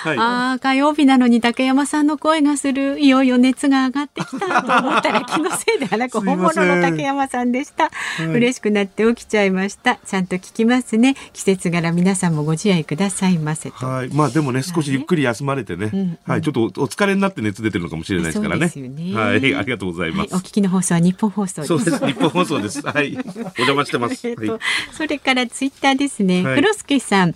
[0.08, 2.98] はい、ああ火曜日なのに竹山さんの声がする。
[2.98, 7.90] いよいよ熱が上がってきたと思ったら気のせいではなく本物の竹山さんでした、は
[8.22, 9.96] い、嬉しくなって起きちゃいました。
[9.96, 11.16] ちゃんと聞きますね。
[11.32, 14.08] 季節柄皆さんもご自愛くださいませはい。
[14.14, 18.70] まあでもね少しゆっくり休まれてね、はい、ちょっとお疲れになって熱出てるのかもしれれないですからね。
[18.74, 19.14] ね。
[19.14, 22.06] はい、ありがとうございます、はい、お聞きの放送は日本放送そうです。
[22.06, 22.80] 日本放送です。
[22.82, 24.14] はい、お邪魔してます。
[24.28, 24.51] えー、
[24.92, 26.42] それからツイッターですね。
[26.42, 27.34] 黒助さん。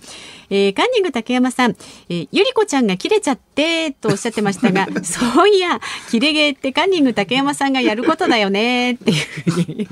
[0.49, 1.71] えー、カンニング竹山さん、
[2.09, 5.79] えー、ゆりこちゃんが切れちゃってとおっしゃってましたが、 そういや、
[6.09, 9.87] 切れ毛ってカンニング竹山さんがやることだよねっていうふうに。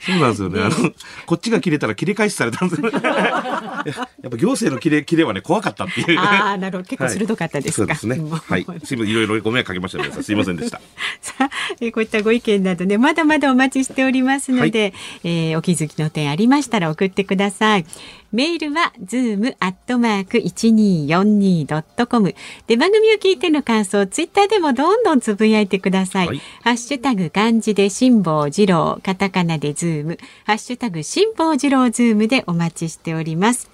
[0.00, 0.60] そうなんですよね。
[0.60, 0.92] あの、
[1.26, 3.00] こっちが切れたら切れ返しされたんですよ、ね。
[3.02, 6.18] やっぱ行政の切れ、切れはね、怖かったっていう。
[6.18, 6.88] ああ、なるほど。
[6.88, 7.92] 結構鋭かったですか。
[7.92, 8.30] はい、そうですね。
[8.30, 8.64] はい。
[8.84, 10.22] すみません、いろいろご迷惑かけました。
[10.22, 10.80] すいませんでした。
[11.20, 14.92] さあ、えー、こういったご意見などね、まだまだお待ちしておりますので、はい、
[15.24, 17.86] えー、お気づきの点ありましたら送ってください。
[18.34, 22.34] メールは zoom アットマーク一二四二ドットコム
[22.66, 26.26] で番組を聞いての感想ツイッターでもどんどんつぶやいてください。
[26.26, 33.70] はい、ハッシュタグ漢字で辛坊治郎カタカナでズームハッシュタグ辛坊治郎ズームでお待ちしております。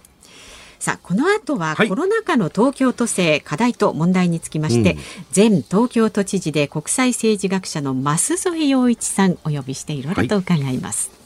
[0.79, 4.99] さあこの後はコロナ禍の東京都政課題と問題につきまして、
[5.35, 11.09] 前東京都知事で国際政治学者の増添洋一さんお呼びしていろいろと伺います。
[11.09, 11.20] はい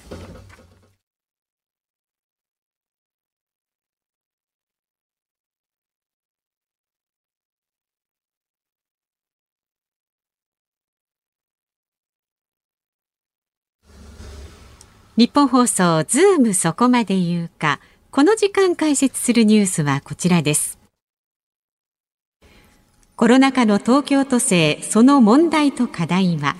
[15.16, 17.78] 日本放送ズームそこまで言うか。
[18.10, 20.76] この時間解説するニュースはこちらです。
[23.14, 26.56] コロナ禍の東京都政その問題と課題は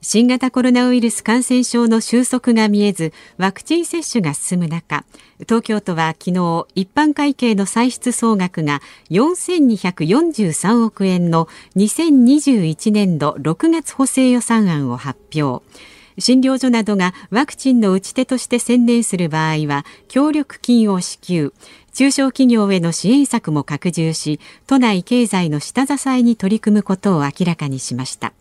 [0.00, 5.04] 新型コロナウイルス感染症の収束が見えずワクチン接種が進む中
[5.40, 8.80] 東京都は昨日一般会計の歳出総額が
[9.10, 15.64] 4243億円の2021年度6月補正予算案を発表。
[16.20, 21.52] 診療所などがワクチンの打ち手として専念する場合は協力金を支給。
[21.92, 28.32] 中小企業への支援策も拡充し都内経済の下支えに取り組むことを明らかにしました。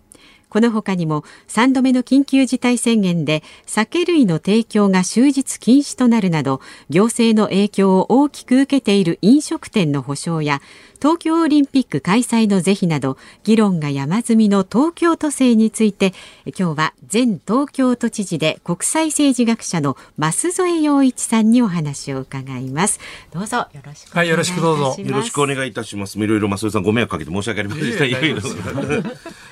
[0.57, 10.59] このほかにも3度目の緊急事態宣言で酒類の提供が終日禁止となるなど行政の影響を大きく受けている飲食店の補償や
[10.99, 16.13] 東京オリンピック開催の是非など議論が山積みの東京都政について
[16.45, 22.99] 今日は前東京都知事で国際政治学者の増添洋一さんにお話を伺います。
[23.31, 24.95] どうぞよろしくはいよろしくどうぞ。
[24.97, 26.19] よろしくお願いいたします。
[26.19, 28.05] いろいろ増添さんご迷惑かけて申し訳ありませんでした。
[28.05, 28.41] いろいろ。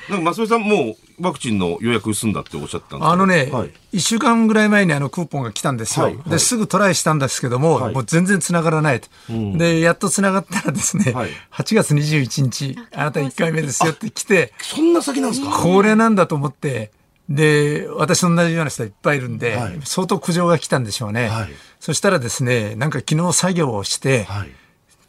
[0.10, 6.16] なんか増添さんもうワクチンの予約済んだっておっしゃったんですあのね、はい、1週間ぐらい前にあのクーポンが来たんですよ、はい。
[6.16, 15.50] はい、ですぐトライしたんですけども、はい、もう全然つながらないと、うん、でやっとつながったらですね、はい、8月21日あなた1回目ですよって来てそんな先なんですか？
[15.52, 16.92] これなんだと思って
[17.30, 21.32] で私と同じような人いっぱいいるんで、はい、相当苦情が来たんでしょうね、
[21.80, 24.28] そしたらですねなんか昨日作業をして、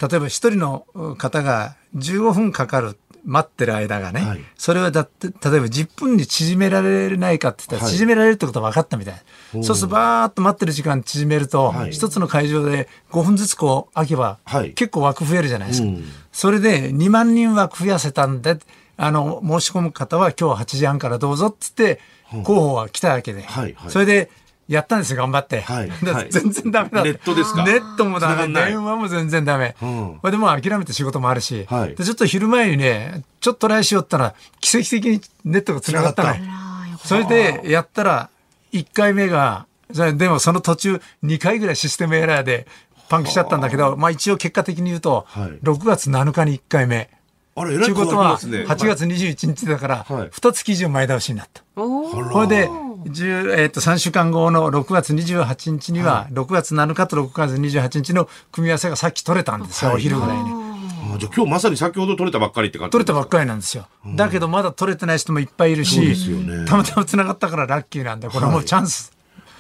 [0.01, 0.87] 例えば一人の
[1.19, 14.39] 方が15分かかる待ってる間がね、はい、それはだって例えば10分に縮められないかって言ったら縮められるってことは分かったみたい、はい、そうするとバーッと待ってる時間縮めると、はい、一つの会場で5分ずつこう開けば、
[14.77, 18.59] 結構枠増えるじゃないですか、うん、それで2万人枠増やせたんで
[18.97, 22.01] あの申し込む方は今日8時半からどうぞっつって
[22.45, 23.45] 候補は来たわけで、
[23.89, 24.31] それで
[24.69, 25.61] やったんですよ、頑張って。
[25.61, 25.91] はい、
[26.31, 27.65] 全然ダメだネットですか？
[27.65, 29.77] ネットもダメ、電話も全然ダメ。
[29.81, 36.35] うん、でも諦めて仕事もあるし、はい、でちょっと昼前にね、ちょっと来週よったら、奇跡的にネットが繋がったの。
[37.05, 38.29] それでやったら、
[38.73, 39.67] 1回目が、
[40.17, 42.67] でもその途中2回ぐらいシステムエラーで
[43.09, 45.27] パンクしちゃったんだけど、まあ一応結果的に言うと、
[45.63, 47.09] 6月7日に1回目。
[47.59, 51.63] あれ、えらいことは、8月21日だから、2月以上前倒しになった。
[51.77, 52.69] それで、
[53.07, 60.67] えー、と3週間後の6月28日には、はい、6月7日と6月28日の組み合わせがさっき取れたんですよ、はい、お昼ぐらいに。
[61.19, 63.41] じゃあ今日まさに先ほど取れたばっかりって感じ取れたばっか？
[63.41, 63.59] りなん。
[63.61, 63.87] ですよ。
[64.17, 69.13] だけどまだ取れてない人もいっぱいいるし、ね、たまたま繋がったからラッキーなんで、これもうチャンス。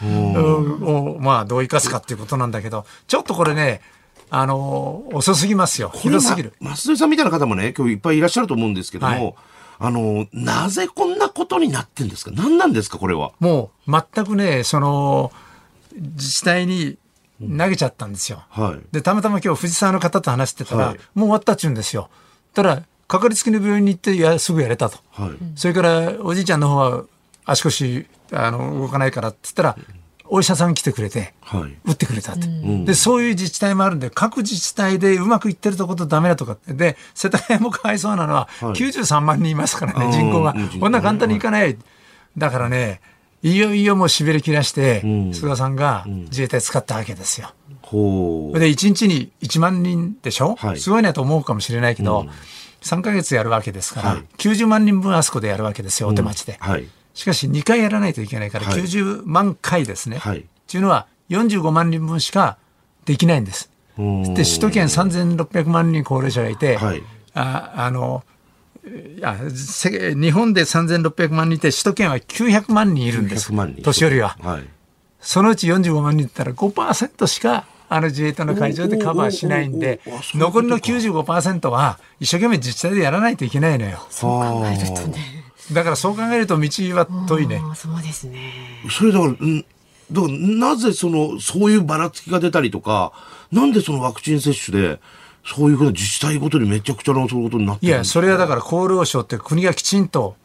[0.02, 3.80] を、まあどう生かすかっていうことなんだけど、ちょっとこれね、
[4.28, 5.90] あのー、遅すぎますよ。
[5.94, 6.52] ひどすぎる。
[6.61, 9.35] 増添さんみたいな方もね、今日いっぱいいらっしゃると思うんですけども、はい
[9.79, 12.31] あの、なぜこんなことになってんですか？
[12.35, 13.33] 何なんですかこれは？
[13.41, 15.33] もう、全くね、その、
[15.95, 16.99] 自治体に
[17.41, 18.45] 投げちゃったんですよ。
[18.49, 22.09] はい、で、たまたま今日藤沢の方と話してたら、はい、もう終わったっちゅうんですよ。
[22.55, 24.99] ただ、かかりつけの病院に行ってやすぐやれたと。
[25.11, 27.05] はい、それから、おじいちゃんの方は
[27.45, 29.77] 足腰あの動かないからって言ったら、
[30.29, 41.77] お医者さん来てくれて、はい、打ってくれたって、うん、でそういう自治体もあるんで各自治体でうまくいってるとことダメだとかで世田谷もかわいそうなのは93万人いますからね、はい、人口が、こんな簡単にいかない。
[42.37, 43.01] だからね
[43.43, 47.53] いよいよもうしびれ切らして、菅さんが自衛隊使ったわけですよ。
[47.83, 48.59] ほう。
[48.59, 52.31] で1日に1万人でしょ、はい、すごいなと思うかもしれないけど、うん、
[52.83, 56.57] 3か月やるわけですから、はい、90万人分あそこでやるわけですよ、お手町で。
[56.59, 60.18] はい、しかし2回やらないといけないから、90万回ですね。
[60.18, 62.59] はい、っていうのは45万人分しか
[63.07, 63.70] できないんです。
[63.96, 67.02] で首都圏3600万人高齢者がいて、はい、
[67.33, 68.22] ああの
[68.87, 73.50] いや日本で3600万人いて首都圏は900万人いるんです。
[73.83, 74.68] 年寄りは、はい、
[75.18, 80.00] そのうち45万人いったら5%しかあの自衛隊の会場でカバーしないんで
[80.35, 84.07] 残りの95%は一生懸命自治体でやらないといけないのよ。
[84.11, 87.62] そう考えるとねだからそう考えると道は遠いね。
[87.74, 88.52] そうですね。
[88.90, 89.64] それだから、ん
[90.12, 93.12] だからなぜその、そういうばらつきが出たりとか、
[93.50, 95.00] なんでそのワクチン接種で、
[95.44, 100.37] そういうこと自治体ごとにめちゃくちゃなそういうことになっていや、それはだから厚労省って国がきちんと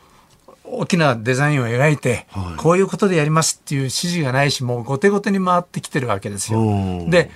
[0.63, 7.05] 大きなデザインを描いて、はい、こういうことでやりますっていう指示がないし、もう後手後手に回ってきてるわけですよ。
[7.09, 7.31] で、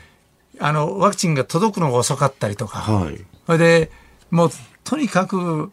[0.59, 3.91] あの、ワクチンが届くのが遅かったりとか、はい、それで、
[4.29, 4.49] もう
[4.83, 5.71] とにかく、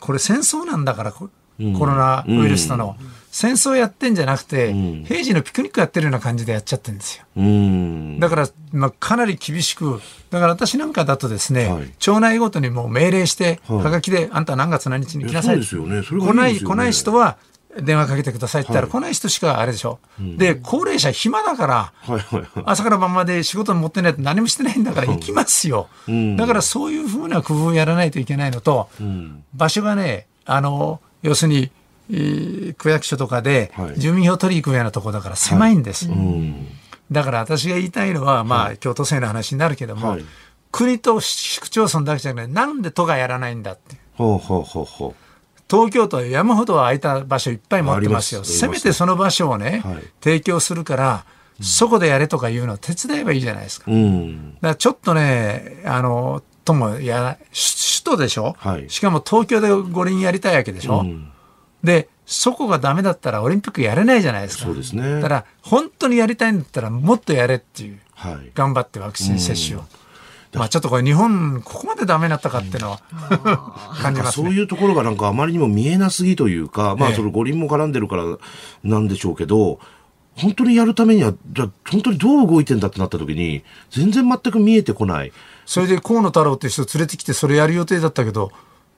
[0.00, 2.96] これ戦争なんだから、コロナウイルスとの。
[3.00, 7.26] うん戦争やってんじゃなくて、うん、平時のピクニックやってるような感じでやっちゃってるんですよ。
[8.18, 15.56] だから、まあ、かなり厳しく、だから私なんかだとですね、はい、町内ごとにもう命令して、はがきで、あんた何月何日に来なさい。
[15.56, 16.02] そうですよね。
[16.02, 17.36] それがいい、ね、来ない、来ない人は、
[17.80, 19.98] 電話かけてくださいって言ったら、来ない人しかあれでしょ。
[20.18, 25.88] うん、で、高齢者暇だから、はいはいはい、朝から晩まで仕事に持ってないと何もしてないんだから行きますよ。
[26.08, 31.70] うん、だからそういうふうな工夫をやらないといけないのと、うん、場所がね、あの、要するに、
[32.78, 36.08] 区役所とかで住民票取り行くようなところだから狭いんです。
[36.08, 36.18] はい。
[36.18, 36.66] うん、
[37.10, 40.24] だから私が言いたいのは、まあ、京都政の話になるけども、はい、
[40.70, 43.96] 国と市区町村だけじゃなくて、なんで都がやらないんだって。
[44.14, 45.25] ほうほうほうほう
[45.68, 48.44] 東京都は山ほど空いた場所いっぱい持ってますよ。
[48.44, 51.24] せめてその場所をね、はい、提供するから、
[51.60, 53.90] そこでやれとかいうのを手伝えばいいじゃないですか。
[53.90, 61.30] うん、だからちょっとね、あの、ともや、首都でしょ、はい、しかも東京で五輪やりたいわけでしょ、うん、
[61.82, 64.64] で、そこがダメだったらオリンピックやれないじゃないですか。
[64.64, 65.14] そうですね。
[65.14, 67.98] だから、本当にやりたいんだったらもっとやれっていう。
[68.16, 69.84] はい、頑張ってワクチン接種を。
[70.56, 73.00] まあちょっとこれ日本、ここまでダメになったかっていうのは、
[74.00, 78.24] 感じます、ね、そういうところがなんかあまりにも見えなすぎというか、まあその五輪も絡んでるから
[78.82, 79.78] なんでしょうけど、
[80.36, 85.32] 本当にやるためには、じゃ本当にどう動いてんだってなった時に、全然全く見えてこない。
[85.64, 88.52] それで河野太郎って人連れてきてそれやる予定だったけど、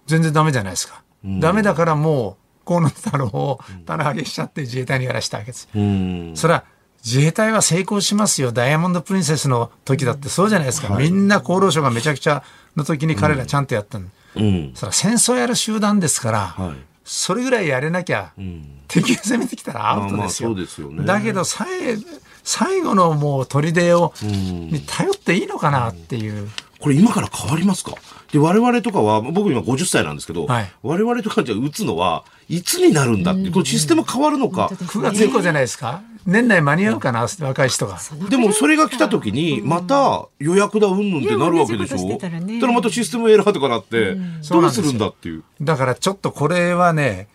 [0.06, 1.02] 全然ダメじゃないですか。
[1.24, 5.68] うん、ダメだからもう、河野太郎を棚上げしちゃって自衛隊にやらしたわけです。
[5.74, 6.64] うん、それは
[7.04, 8.52] 自衛隊は成功しますよ。
[8.52, 10.92] ダイヤモンド・プリンセスの時だってそうじゃないですか。
[10.92, 12.42] はい、みんな厚労省がめちゃくちゃ
[12.76, 14.06] の時に彼らちゃんとやったの。
[14.36, 20.50] うん、それは戦争やる集団ですから、はい、それぐらいやれなきゃ、うん、敵が攻めてきたらアウトですよ。
[20.50, 21.66] まあすよね、だけど最
[22.44, 26.48] 最後のもう砦を、に頼っていいのかなっていう。
[26.80, 27.92] これ今から変わりますか？
[28.32, 36.02] で、我々とかは、僕今50歳なんですけど、はい、我々とかじゃ打つのは、いつになるんだって、このシステム変わるのか？9月以降じゃないですか？
[36.28, 37.98] 年内間に合うかな、若い人が。
[38.28, 42.16] でもそれが来た時に、また予約だうんぬんってなるわけでしょ？
[42.16, 42.18] う。
[42.18, 44.14] たらまたシステムエラーとかなって、
[44.50, 45.42] どうするんだっていう。
[45.60, 47.28] だからちょっとこれはね、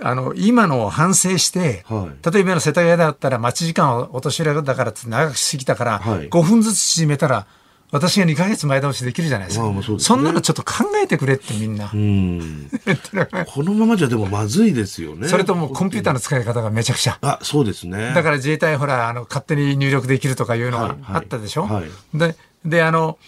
[0.00, 7.48] あの、今のを反省して、はい、例えばの世田谷だったら待ち時間をお年寄りだからって長くしすぎたから、はい、5分ずつ縮めたら、
[7.90, 9.70] 私が2か月前倒しできるじゃないですか。
[9.70, 11.86] まあそすね、そんなのちょっと考えてくれってみんな。
[11.86, 12.70] ん
[13.46, 15.28] このままじゃでもまずいですよね。
[15.28, 17.18] それともコンピューターの使い方がめちゃくちゃ。
[17.22, 18.12] あ、そうですね。
[18.14, 23.18] だから自衛隊ほら、あの、勝手に入力できるとかいうのがあったでしょ、はいはいはい、で、で、あの、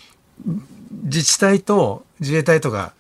[1.05, 2.93] 自治体と自衛隊とか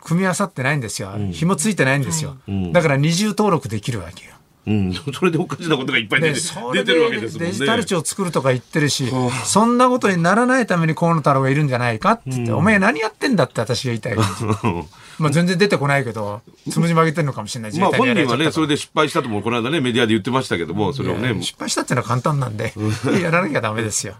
[0.00, 1.12] 組み合わさってないんですよ。
[1.14, 2.36] うん、紐ついてないんですよ。
[2.48, 4.32] うん、だから二重登録できるわけよ。
[4.66, 6.40] うん、 それでおかしなことがいっぱい出て,、
[6.72, 7.46] 出てるわけですもんね。
[7.48, 9.10] デジタル庁作るとか言ってるし、
[9.44, 14.16] そんなことにならないために河野太郎がいるんじゃないかって言って、うん、お前何やってんだって私が言いたい
[15.18, 17.78] まあ全然出てこないけど、つむじ曲げてるのかもしれない。
[17.78, 21.42] まあ本人はね、それで失敗したとも、この間ね、メディアで言ってましたけども、それをね。
[21.42, 22.72] 失敗したっていうのは簡単なんで、
[23.20, 24.14] やらなきゃダメですよ。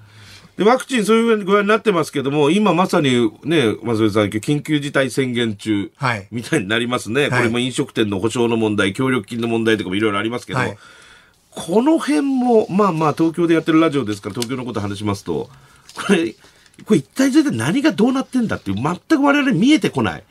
[0.57, 5.91] で、ワクチンそういう具合になってますけども、今まさにね、松江さん、緊急事態宣言中、
[6.31, 7.23] みたいになりますね。
[7.23, 10.77] はい、これも飲食店の保証の問題、協力金の問題とかもいろいろありますけど、はい、
[11.51, 15.49] この辺も、まあまあ、東京でやってるラジオですから、東京のこと話しますと、
[15.95, 16.35] これ、
[16.85, 20.25] これ一体全体何がどうなってんだっていう、全く我々見えてこない。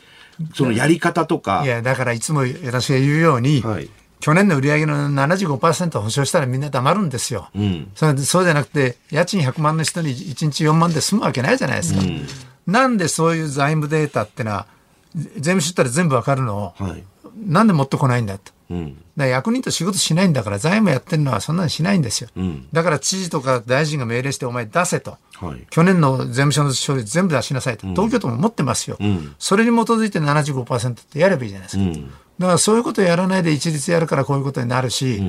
[0.55, 1.61] そのやり方とか。
[1.65, 3.89] いや、だからいつも私が言うように、はい
[4.21, 7.49] 去年の売り上げの75%保証したらみんな黙るんですよ。
[7.53, 11.99] うん、そそうじゃなくて、家賃100万の人に1日4万で済むわけないじゃないですか。
[11.99, 12.27] うん、
[12.67, 14.67] なんでそういう財務データってのは、
[15.15, 17.03] 税務署ったら全部わかるのを、はい、
[17.35, 18.51] なんで持ってこないんだと。
[18.71, 32.07] うん、だ役人と仕事しないんだから財務やってるのはそんなにしないんですよ、うん、だから知事とか大臣が命令してお前出せと、はい、去年の税務署の処理全部出しなさいと、東京都も持ってますよ、うん、それに基づいて75%ってやればいいじゃないですか、
[32.41, 35.21] だからそういうことをやらないで一律やるからこういうことになるし、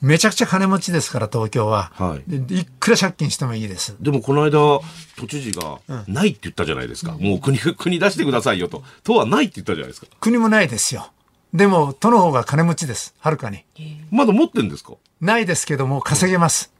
[0.00, 3.96] めちゃくちゃ金持ちですから東京は、はい、いくら借金してもいいです。
[4.00, 4.82] でもこの間都
[5.28, 8.84] 知事がないって言ったじゃないですか、もう国国出してくださいよと。
[9.02, 10.06] 都はないって言ったじゃないですか。
[10.20, 11.10] 国もないですよ。
[11.54, 13.14] でも、都の方が金持ちです。
[13.18, 13.64] はるかに。
[14.10, 14.92] まだ持ってんですか？
[15.22, 16.70] ないですけども、稼げます。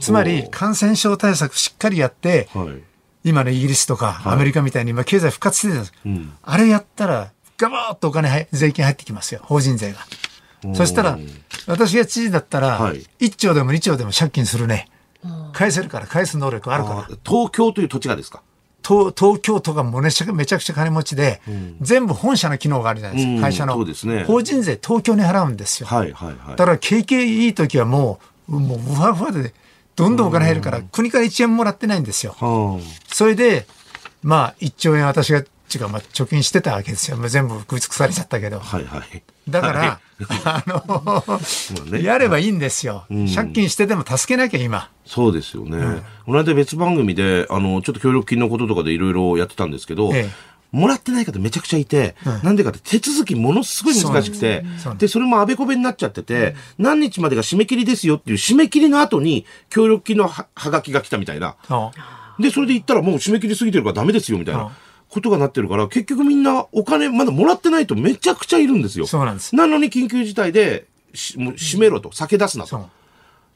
[0.00, 2.82] つまり、感染症対策しっかりやって、はい、
[3.22, 5.92] 今のイギリスとかアメリカみたいに今経済復活してるんです。
[6.04, 9.40] はい、あれやったら、ガバーッとお金、税金入ってきますよ。
[9.42, 9.98] 法人税が。
[10.74, 11.18] そしたら、
[11.66, 14.88] 私が知事だったら、1兆でも2兆でも借金するね。
[15.52, 17.16] 返せるから、返す能力あるから。
[17.26, 18.42] 東京という土地がですか？
[18.86, 29.52] 東東京都がもめちゃめちゃくちゃ金持ちで、うん、全部本社の機能があるじゃないですか、会社の、ね、法人税東京に払うんですよ、はいはいはい、だから景気いい時はもうもうふわふわで
[29.94, 32.36] どんどんお金入るから、国から1円もらってないんですよ、
[33.08, 33.66] それで
[34.22, 37.16] まあ1兆円私がちがまあ貯金してたわけですよ。
[37.28, 38.58] 全部食い尽くされちゃったけど。
[38.58, 39.22] はいはい。
[39.48, 39.98] だから、はい、
[40.44, 41.40] あの、
[41.90, 44.90] ね、やればいいんですよ、うん、借金してでも助けなきゃ今。
[45.06, 45.78] そうですよね。
[45.78, 54.64] うん、この間別番組で、あの、ちょっと協力金のこととかでいろいろやってたんですけど、ええもらってない方めちゃくちゃいて、うん、なんでかって手続きものすごい難しくて、
[54.98, 61.56] で、それもあべこべになっちゃってて、うん、何日までが締め切りですよっていう締め切りの後に協力金のはがきが来たみたいな。
[62.38, 64.70] で、それで言ったらもう締め切り過ぎてるからダメですよみたいな。
[65.10, 69.06] ことがなってるから、結局みんなお金まだもらってないとめちゃくちゃいるんですよ。
[69.06, 69.56] そうなんです。
[69.56, 72.88] なのに緊急事態で、しもう閉めろと、酒出すなと。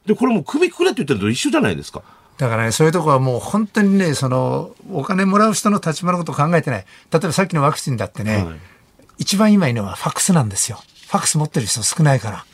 [0.05, 2.01] で、これもう首くれって言ってるのと一緒じゃないですか。
[2.37, 6.85] だからね、そういうとこはもう本当にね、その、お金もらう人の立場のことを考えてない。
[7.11, 8.55] 例えばさっきのワクチンだってね、はい、
[9.19, 10.79] 一番今いいのはファックスなんですよ。
[11.07, 12.45] ファックス持ってる人少ないから。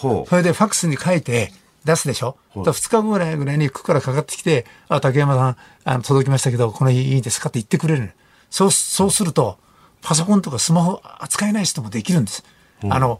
[0.00, 1.52] それでファックスに書いて
[1.84, 2.36] 出すでしょ？
[2.52, 7.48] はい、2日後ぐらいぐらいに区からかかってきて、あ、竹山さん、あの届きましたけど、この日いいですか？
[7.48, 8.12] って言ってくれる。
[8.52, 9.58] そう、そうすると、
[10.02, 12.44] パソコンとかスマホ扱えない人もできるんです。
[12.84, 13.18] うん、あの、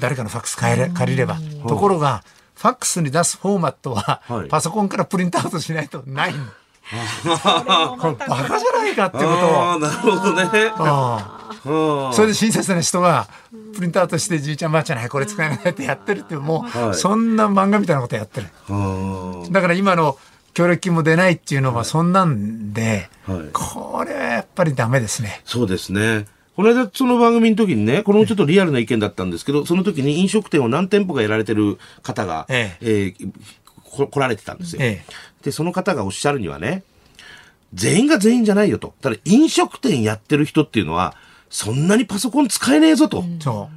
[0.00, 1.38] 誰かのファックス借り借りれば。
[1.68, 2.24] ところが、
[2.56, 6.44] ファックスに出すフォーマットは、パソコンからプリントアウトしないとないの。
[7.98, 9.78] これバカじゃないかってことを。
[9.78, 12.12] なるほどね。
[12.12, 13.28] それで親切な人が
[13.74, 18.48] プリントアウトしてじいちゃんばあちゃんにこれ使えないってやってるってもう、はい、そんな漫画みたいなことやってる。
[19.50, 20.16] だから今の
[20.56, 25.42] 協力金も出ないっていうのはそんなんで、はい、これはやっぱりダメですね。
[25.44, 26.24] そうですね。
[26.56, 35.12] この間、その番組の時にね、これもちょっとリアルな意見だったんですけど、その時に飲食店を何店舗かやられてる方が、えええー、来られてたんですよ、ええ。
[35.44, 36.84] で、その方がおっしゃるにはね、
[37.74, 38.94] 全員が全員じゃないよと。
[39.02, 41.14] ただ飲食店やってる人っていうのは、
[41.48, 43.24] そんなにパソコン使えねえぞと。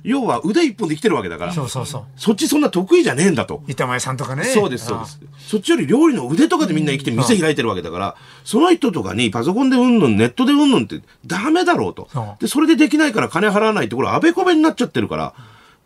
[0.03, 1.53] 要は腕一本できてるわけだから。
[1.53, 2.03] そうそうそう。
[2.15, 3.63] そっちそんな得意じゃねえんだと。
[3.67, 4.43] 板前さんとかね。
[4.43, 5.19] そうです、そうです。
[5.37, 12.09] そっちより料理の腕とかでみんな生きて店開いてるわけだから、その人とかにパソコンでうんぬん、ネットでうんぬんってダメだろうと。
[12.39, 15.33] で、それでできないから金払わないって、これあべこべになっちゃってるから、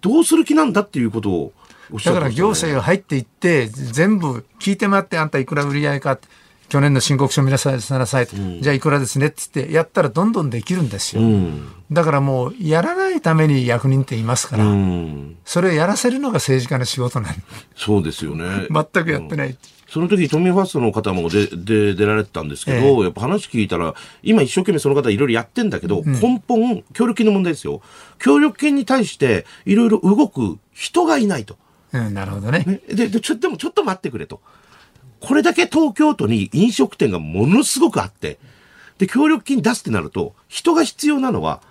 [0.02, 1.54] どうする気なんだっていうことを
[2.06, 6.28] だから行政が入っていって、全部聞いてもらって、あんたいくら売り上げかって。
[6.74, 17.36] 去年の申告書見なさいなさいと、うん、じゃあいくらですねって言ってやったらどんどんできるんですよ、うん、だからもうやらないために役人っていますから、うん、それをやらせるのが政治家の仕事なん
[17.76, 18.65] そうですよね。
[18.74, 19.55] 全くやってない、
[19.88, 23.93] その時、都民ファーストの方もで、で、出られてたんですけど、えー、やっぱ話聞いたら、
[24.24, 27.82] 今一生懸命その方いろいろやってんだけど、根本、協力金の問題ですよ。
[28.17, 31.57] 協力金に対していろいろ動く人がいないと。
[31.91, 32.63] うん、なるほどね。
[32.65, 32.82] ね。
[32.88, 34.41] で、で、ちょ、でもちょっと待ってくれと。
[35.24, 38.39] これだけ東京都に飲食店がものすごくあって、
[38.97, 41.61] で、協力金出すってなると、人が必要なのは、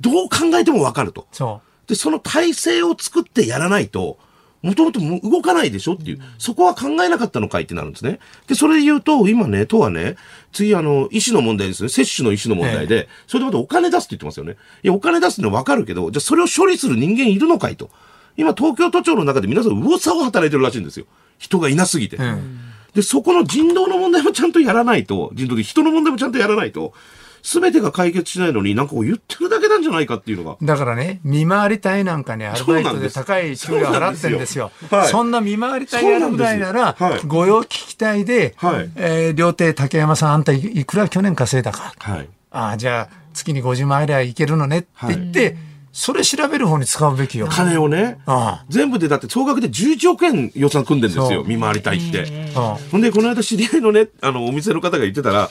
[0.00, 1.28] どう考えてもわかると。
[1.30, 1.88] そう。
[1.88, 4.18] で、その体制を作ってやらないと、
[4.60, 8.18] もともと動かないでしょっていう、そこは考えなかったのかいってなるんですね。
[8.48, 10.16] で、それで言うと、今ね、都はね、
[10.52, 11.88] 次あの、医師の問題ですね。
[11.88, 14.56] 接種の医師の問題で、それでまたお金出すって言ってますよね。
[14.82, 17.88] いや、お金出すのはわかるけど、じゃあそれを処理する人間いるのかいと。
[18.36, 21.06] 今、東京都庁の中で皆さん、右往左往働いてるらしいんですよ。
[21.38, 22.16] 人がいなすぎて。
[22.16, 22.65] うん
[22.96, 26.94] で、そこの人道の問題もちゃんとやらないと、人道で人の問題もちゃんとやらないと、
[27.42, 30.56] すべてが解決しないのに、なんかこう言ってるだけなんじゃないかっていうのが。
[30.62, 34.72] だからね、見回り隊なんかにアルバイトで高い給料払ってるんですよ。
[34.88, 41.92] そんはい、そんな見回り隊やるぐらいなら、はい、御用聞き隊で、はい、えー、料亭竹山さん、あんたいくら去年稼いだか。
[41.98, 45.56] はい、ああ、じゃあ月に50万ありゃいけるのねって言って、はい
[45.96, 47.48] それ調べる方に使うべきよ。
[47.50, 48.18] 金をね。
[48.26, 51.42] ああ全部でだって総額で11億円予算組んでるんですよ。
[51.42, 52.52] 見回りたいって。
[52.92, 55.48] ほんで、この間知り合いのね、あの、お店の方が言ってたら、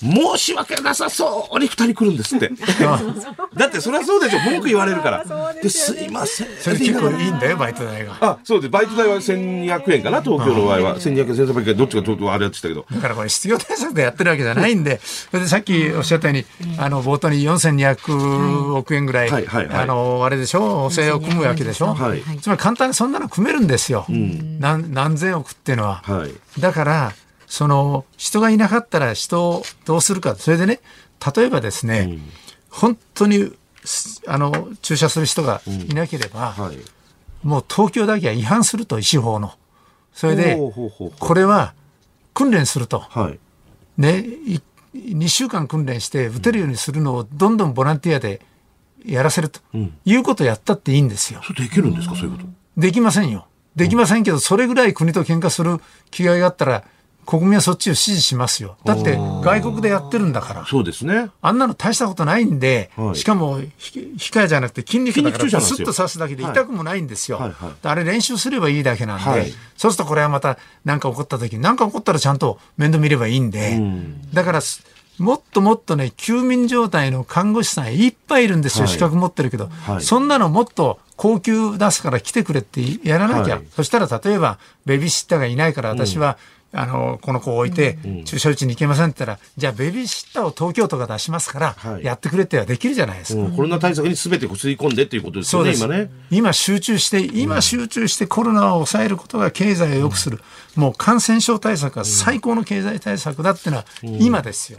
[0.00, 2.50] 申し訳なさそうに二人来るんですって。
[3.56, 4.40] だってそりゃそうでしょ。
[4.40, 5.24] 文句言われるから。
[5.62, 6.48] ですいません。
[6.60, 8.16] それ結構いいんだよ、バイト代が。
[8.20, 8.70] あ、そうです。
[8.70, 10.98] バイト代は1200円かな、東京の場合は。
[10.98, 12.84] 1200円、1300円、どっちかとあれやってたけど。
[12.92, 16.44] だからこれ失業対策でやってるわけじゃないんで、それでさっきおっしゃったように、
[16.78, 21.94] あの、冒頭に4200億円ぐらい、あの、あれでしょ、補正を組むわけでしょ？
[21.94, 24.04] はい、つまり簡単にそんなの組めるんですよ。
[24.08, 26.02] うん、何何千億っていうのは。
[26.04, 27.12] はい、だから、
[27.54, 30.34] その人がいなかったら人をどうするか。
[30.34, 30.80] それでね
[31.36, 32.22] 例えばですね、うん、
[32.68, 33.52] 本当に
[34.26, 36.64] あの注射する人がいなければ、うん。
[36.64, 36.78] はい、
[37.44, 39.52] もう東京だけは違反すると医師法の。
[40.12, 40.58] それで
[41.20, 41.74] これは
[42.32, 43.38] 訓練すると、はい、
[43.98, 44.24] ね
[44.96, 48.40] 2週間訓練して打てるようにするのをどんどんボランティアで
[49.06, 51.40] やらせると、うん、いうことをやったっていいんですよ。
[51.56, 52.16] できるんですか？
[52.16, 52.48] そういうこと。
[52.76, 53.46] できませんよ。
[53.76, 55.78] できませんけど、それぐらい国と喧嘩する
[56.10, 56.84] 気概があったら
[57.24, 58.76] 国民はそっちを支持しますよ。
[58.84, 60.66] だって外国でやってるんだから。
[60.66, 61.30] そうですね。
[61.42, 67.38] あんなの大したことないんで、はい、しかも控えじゃなくて筋肉だからスッと刺すだけで痛くもないんですよ。
[67.38, 67.48] はい。
[67.50, 67.64] はい。
[67.64, 74.30] はい、あれ練習すればいいだけなんで、はい、そうするとこれはまた何か起こった時に何か起こったらちゃんと面倒見ればいいんで、ん。
[74.32, 74.60] だから
[75.18, 96.10] もっともっとね、休眠状態の看護師さんいっぱいいるんですよ、はい、資格持ってるけど、はい、そんなのもっと高級出すから来てくれってやらなきゃ、はい、そしたら例えばベビーシッターがいないから私は、うんあのこの子を置いて注射打ちに行けませんって言ったら、じゃあベビーシッターを東京都が出しますから、やってくれってはできるじゃないですか、うん、コロナ対策にすべて吸い込んでっていうことですよね今ね。
[96.30, 100.40] 今集中して今集中してコロナを抑えることが経済を良くする、
[100.74, 104.78] もう感染症対策が最高の経済対策だっていうのは今ですよ、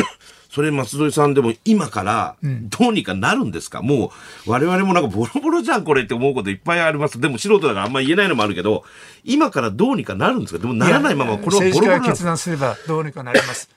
[0.55, 4.13] それ松戸さんでも今からどうにかなるんですか、うん、も
[4.47, 7.19] う我々もなんかボロボロじゃんこれって思うこといっぱいあります。
[7.19, 8.85] でも素人だからあんまり言えないのもあるけど、
[9.25, 10.59] 今からどうにかなるんですか？
[10.59, 13.69] でもならないままこれはボロボロ決断すれば どうにかなります。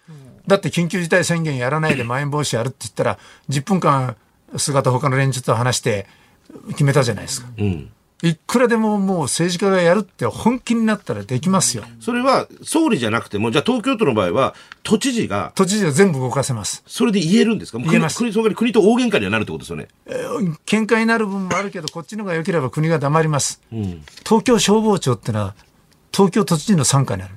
[0.46, 3.18] だって緊急事態宣言やらないでまん延防止やるって言ったら
[3.48, 4.14] 10分間
[4.56, 6.06] 姿他の連中と話して
[6.68, 7.48] 決めたじゃないですか。
[7.58, 7.90] うん
[8.20, 11.84] いくらでももう政治家がやるって本気になったらできますよ。
[12.00, 15.52] それは総理じゃなくても、じゃあ東京都の場合は都知事が。
[15.54, 16.82] 都知事は全部動かせます。
[16.86, 17.78] それで言えるんですか？
[17.78, 18.18] 言えます。
[18.18, 19.86] 国、それ国と大喧嘩にはなるってことですよね。
[20.06, 23.60] えー、喧嘩になる部分もあるけど、こっちの方が良ければ国が黙ります。
[23.72, 25.54] うん、東京消防庁ってのは、
[26.12, 27.34] 東京都知事の傘下にある。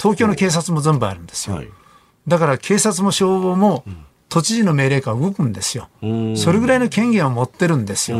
[0.00, 1.56] 東京の警察も全部あるんですよ。
[1.56, 1.68] はい、
[2.26, 3.84] だから警察も消防も、
[4.30, 5.90] 都知事の命令下動くんですよ。
[6.36, 8.16] それぐらいの権限を持ってるんですよ。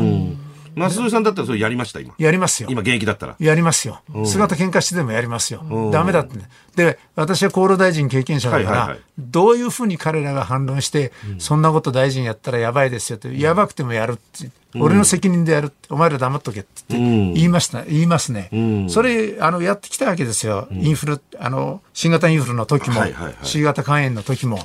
[0.75, 2.13] 松添さんだったらそれやりました今？
[2.17, 2.69] やりますよ。
[2.71, 3.35] 今現役だったら？
[3.39, 4.01] やりますよ。
[4.25, 5.63] 姿喧嘩してでもやりますよ。
[5.91, 6.37] ダメだって、
[6.75, 22.95] で私は厚労大臣経験者だから、どういうふうに彼らが反論して、うん、そんなこと大臣やったらやばいですよとやばくてもやるって、うん、俺の責任でやるお前ら黙っとけって言いました、言いますね、うん、それあのやってきたわけですよ、インフルあの新型インフルの時も、
[23.43, 24.59] C 型肝炎の時も、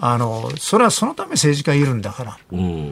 [0.00, 2.38] あのそれはそのため政治家いるんだから、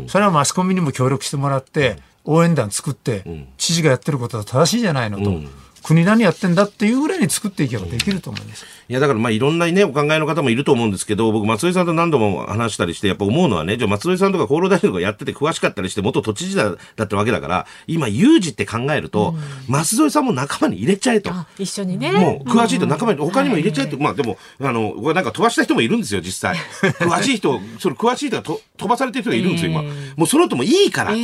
[0.07, 3.25] それはマスコミにも協力してもらって、応援団作って、
[3.59, 5.41] 知事がやってることは正しいじゃないのと。
[5.83, 8.65] 国何やってんだっていうぐらいに作っていけばできると思います。
[8.89, 19.35] いや、だからまあいろんなね、お考えの方もいると思うんですけど、僕、松井さんと何度も話したりして、やっぱ思うのはね、じゃ松井さんとか厚労大臣とかやってて詳しかったりして、元都知事だだったわけだから、今、有事って考えると、
[19.69, 21.31] うん、松井さんも仲間に入れちゃえと。
[21.59, 22.13] 一緒にね。
[22.13, 23.99] もう、詳しいと仲間に、他にも入れちゃえと。
[23.99, 26.57] まあでも、あの、なんか飛ばした人もいるんですよ、実際。
[26.99, 29.83] 詳しい人、それ詳しい人がと飛ばされてる人がいるんですよ、今。
[30.17, 31.17] もうその後もいいから、好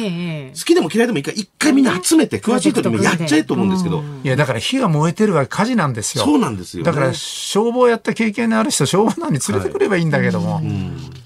[0.64, 4.04] きでも嫌いでもいいから、一回みんな集めて、詳しい人でもやっちゃえと思うんですけど。
[4.22, 6.24] いや、だから火が燃えてるるは火事なんですよ。
[6.24, 7.14] そうなんですよ、ね、だから
[7.50, 10.64] 消防やった経験のある人、消防団に連れてくればいいんだけども、はい、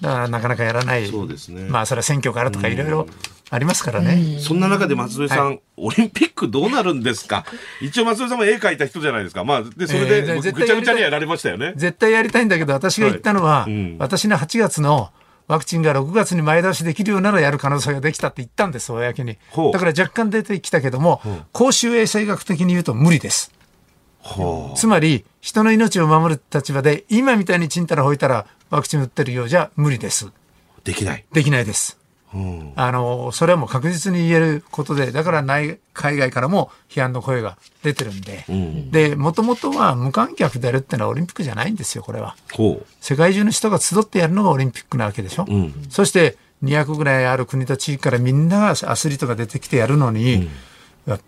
[0.00, 1.06] だからなかなかやらない。
[1.06, 1.68] そうですね。
[1.68, 3.06] まあそれは選挙からとかいろいろ
[3.50, 4.38] ありますからね。
[4.40, 7.44] そんな中で松添さん、はい、オリンピックどうなるんですか？
[7.82, 9.44] 一応松添さんも絵描いた人じゃないですか。
[9.44, 11.74] まあ、で、それで、ぐちゃぐちゃにやられましたよね。
[11.76, 15.10] 絶対やりたいんだけど、私が言ったのは、はいうん、私の8月の
[15.46, 19.36] ワクチンが6月に前倒しできるようならやる可能性ができたって言ったんです、公に。
[19.74, 21.20] だから若干出てきたけども、
[21.52, 23.52] 公衆衛生学的に言うと無理です。
[24.74, 30.30] つまり人の命を守る立場で今みたいにちんたらほいたらワクチン打ってるようじゃ無理です。
[30.84, 31.24] できない。
[31.32, 31.98] できないです。
[32.74, 42.34] あのそれはもう確実に言えることでだから内海外からも批判の声が出てるんで、うん、でもともとは無観客でやるってのはオリンピックじゃないんですよこれは。
[43.00, 50.48] 世界中の人が集ってやるのがオリンピックなわけでしょ、うん、そして200ぐらいある国と地域からみんながアスリートが出てきてやるのに、うん
[51.06, 51.18] 例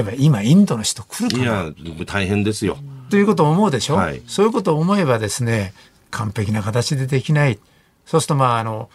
[0.00, 1.44] えば今インドの人来るかな？
[1.44, 1.72] いや
[2.06, 2.78] 大変ですよ。
[3.10, 5.74] ということを思うでしょ、はい、そういうことを思えばですね
[6.10, 7.58] 完璧な形でできない
[8.04, 8.88] そうするとまああの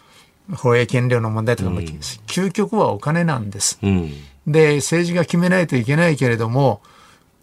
[0.54, 3.78] 放映権料の問題とかも、うん、究極はお金なんです。
[3.82, 4.10] うん、
[4.46, 6.82] で政治が決めないといけないけれども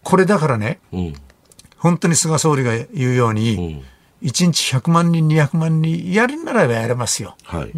[0.03, 1.13] これだからね、うん、
[1.77, 3.83] 本当に菅総理が言うように、
[4.21, 7.35] 1日100万人、200万人やるならばやれますよ。
[7.43, 7.71] はい。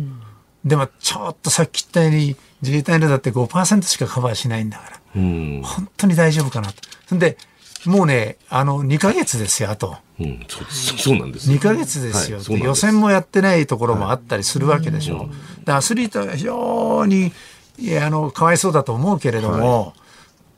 [0.64, 5.01] でも、ちょっとさっき言ったように、自衛隊のだって5%しかカバーしないんだから。
[5.16, 6.76] うん、本当に大丈夫かなと。
[7.08, 7.38] そんで、
[7.86, 9.98] もうね、あの、2ヶ月ですよ、あと。
[10.20, 15.18] うん、そうそうなんです、2ヶ月ですよ、はい、予選もやってないところもあったりするわけでしょ。
[15.18, 15.30] はい、
[15.66, 17.32] でアスリートは非常に、
[17.80, 19.94] いや、あの、かわいそうだと思うけれども、はい、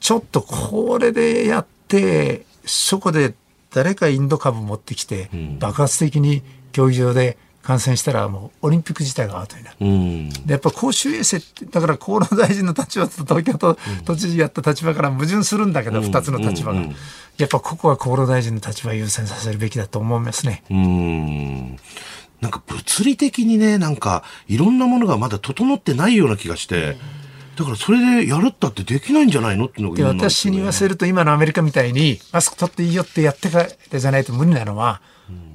[0.01, 3.33] ちょっとこれでやって、そこで
[3.71, 5.29] 誰かインド株持ってきて、
[5.59, 6.43] 爆発的に
[6.73, 9.77] 競技場で感染したらもうオリンピック自体がアウトになる。
[9.79, 16.95] うん、でやっぱ公衆衛生ってだから厚労大臣の立場と東京都都知事やった立場から矛盾するんだけど、うん、2つの立場が、うん、
[17.37, 20.63] やっぱここは厚労大臣の立場を優先させるべきだと思いますね。
[20.69, 21.77] うん。
[22.41, 26.97] なんか物理的にねなんかいろんなものがまだ整ってないような気がして。
[27.55, 35.01] だからそれでやるったってできないんじゃないのっていうのが、ね、私に言わせると今のアメリカみたいにマスク取っていいよってやってからじゃないと無理なのは、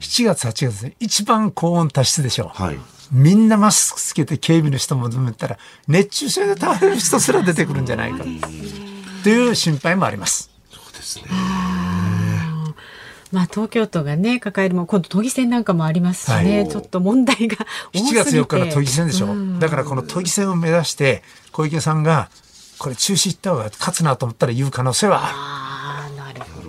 [0.01, 2.63] 7月、8月で一番高温多湿でしょう。
[2.63, 2.79] はい、
[3.11, 8.25] みんなマスクつけて警備の人も止めたら熱中症で倒れる人すら出てくるんじゃないか。
[9.23, 10.51] という心配もあります。
[10.71, 11.25] そうですね。
[13.31, 17.57] まあ、東京都がね抱えるも今度都議選なんかもありますしね、はい、ちょっと問題が
[17.93, 22.31] 7月4日の都議選でしょ、うん、だからこの都議選を目指して小池さんが
[22.79, 25.78] これ中止行った方が勝つなと思ったら言う可能性はある。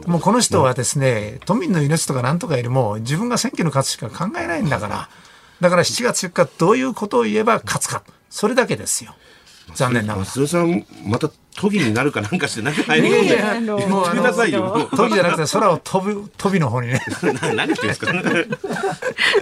[0.07, 5.09] もうこの人はですね、都民の命とかなんとかよりも自分が選挙の勝つしか考えないんだから、
[5.61, 9.15] だから7月4日どういうことを言えば勝つか、それだけですよ。
[9.73, 10.25] 残念ながら。
[10.25, 14.89] 松尾さん、また都議になるかなんかしてなんか入り込んで、もうくださいよ。
[14.95, 17.01] 都議じゃなくて空を飛ぶ、飛びの方にね。
[17.53, 18.11] 何言ってんですか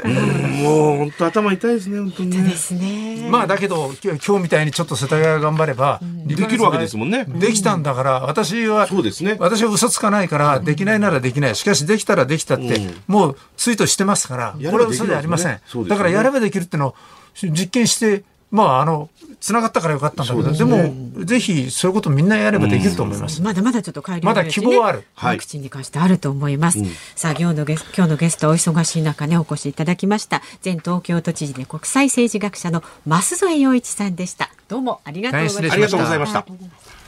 [0.03, 2.49] うん、もう本当頭痛いですね、本当にね。
[2.49, 3.27] ですね。
[3.29, 7.25] まあだけど、今日みたいにちょっと世田谷頑張れば、できるわけですもんね。
[7.27, 9.35] できたんだから、私は、そうですね。
[9.39, 11.55] 私は嘘つかないから、できないならできない。
[11.55, 15.59] しかしできたらできたって、もうツイートしてますから、これは嘘ではありません。
[15.87, 16.95] だからやればできるってのを
[17.43, 19.09] 実験して、まあ、あの、
[19.39, 23.41] つながったからよかったんだけど、で,、も、ぜひそういうことみんなやればできると思います。
[23.41, 25.03] まだまだちょっと改良、まだ希望はある。
[25.15, 26.79] ワクチンに関してあると思います。
[27.15, 30.41] さあ、今日のゲス今日のゲストお忙しい中ね、お越しいただきました。
[30.63, 34.49] 前東京都知事で国際政治学者の増添洋一さんでした。
[34.67, 35.73] どうもありがとうございました。
[35.73, 37.06] ありがとうございました。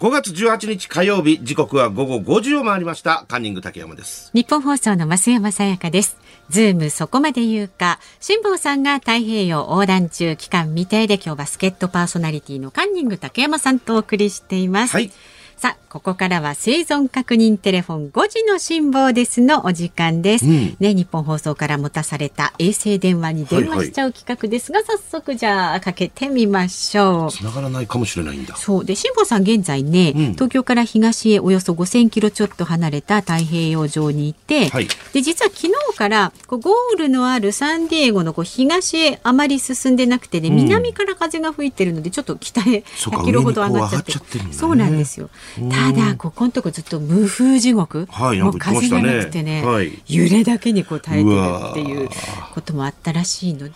[0.00, 3.26] 5月18日火曜日時刻は午後5時を回りました。
[3.28, 4.30] カンニング竹山です。
[4.32, 6.16] ニッポン放送の増山さやかです。
[6.48, 8.00] ズームそこまで言うか。
[8.18, 14.94] 辛坊さんが太平洋横断中期間未定で今日は助っ人パーソナリティのカンニング竹山さんとお送りしています。
[14.94, 15.12] はい
[15.60, 27.30] さあ、ここからは生存確認テレフォン5時の辛坊ですのお時間です、うん、ね、ニッポン放送から持たされた衛星電話に電話しちゃう企画ですが、はいはい、早速じゃあかけてみましょう。
[27.30, 28.56] 繋がらないかもしれないんだ。
[28.56, 28.84] そう。
[28.86, 44.14] で、辛坊さん現在ね、うん、東京から東へおよそ5000キロちょっと離れた太平洋上にいて、はい、で、実は昨日からこうゴールのあるサンディエゴのこう東へあまり進んでなくてね、南から風が吹いてるので、ちょっと北へ100キロほど上がっちゃって。
[44.52, 45.28] そうなんですよ。
[45.70, 51.36] ただここのとこずっと無風地獄、はい、もう風がなくてね、はい、揺れだけにこう耐えてる
[51.70, 52.08] っていう
[52.52, 53.74] こともあったらしいので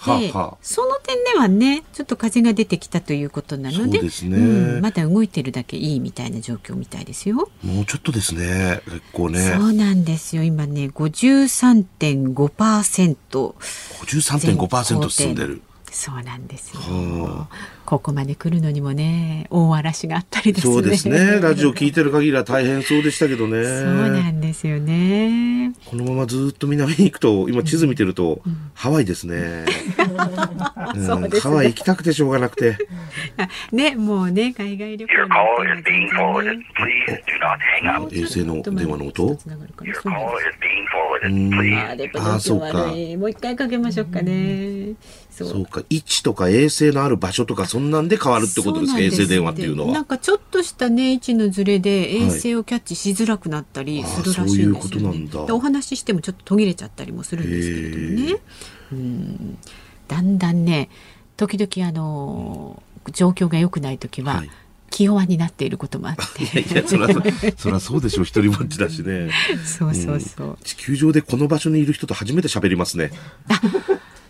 [0.62, 4.26] その点ではねちょっと風が出てきたということなので、ねう
[4.78, 7.48] ん、まだ動いてるだけいいみたいな状況みたいですよ。
[7.62, 9.40] もうちょっとですね結構ね。
[9.40, 13.14] そうなんですよ今ね53.5%。
[13.24, 15.62] 53.5%進んでる。
[15.94, 17.48] そうなんですよ。
[17.86, 20.72] ここまで来るのにもね、大嵐があったりですね。
[20.74, 21.38] そうですね。
[21.40, 23.62] ラジオ聞いてる限りは大変そうでしたけどね。
[23.62, 25.72] そうなんですよね。
[25.86, 29.66] このままずっと南に行くと、今地図見てると、うん、ハワイですね。
[30.14, 32.76] うん、ねハワイ行きたくてしょうがなくて。
[33.72, 35.14] ね、もうね、海外旅行
[38.12, 39.38] 衛星の電話の音
[42.18, 42.86] ああ、そうか。
[42.86, 44.94] もう一回かけましょうかね。
[45.30, 45.82] そうか。
[45.90, 49.00] 位置とか衛星のある場所とかそんなんで変わるってことですか？
[49.00, 49.92] 衛星電話っていうのは。
[49.92, 58.40] なんかちょっとしたね位置のずれで衛星をキャッチしづらくなったりするらしいんですよ、ね、お話ししてもちょっと途切れちゃったりもするんですけれどもね。
[58.92, 59.58] うん
[60.08, 60.88] だんだんね
[61.36, 62.82] 時々あの
[63.12, 64.50] 状況が良くない時は、はい
[64.94, 66.60] 気弱になっていることもあって。
[66.60, 67.08] いやそりゃ、
[67.56, 68.24] そりゃそうでしょう。
[68.24, 69.28] 一人ぼっちだしね。
[69.66, 73.10] そうそうそう、うん、地球上でこの場所にいる人と初めて喋りますね。
[73.48, 73.60] あ、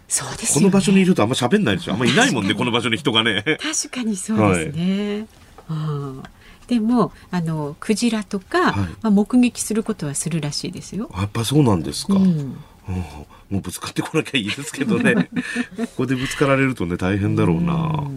[0.08, 1.92] そうです、ね、この場所にいるとあんま喋んないですよ。
[1.92, 3.44] あんまいないもんね、この場所に人がね。
[3.44, 5.26] 確かにそうですね。
[5.68, 6.22] は
[6.66, 11.10] い、でもあのクジラとか、はい、まあ、目撃することはするらしいですよ。
[11.14, 12.14] やっぱそうなんですか。
[12.14, 12.56] うん、
[12.86, 17.72] もうぶつかってこなきゃいいですけどねここでぶつかられるとね大変だろうな。
[17.74, 18.10] う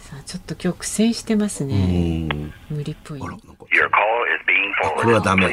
[0.00, 2.26] さあちょっと今日苦戦してますね。
[2.68, 3.18] 無理っぽい。
[3.20, 3.28] こ
[5.06, 5.46] れはダメ。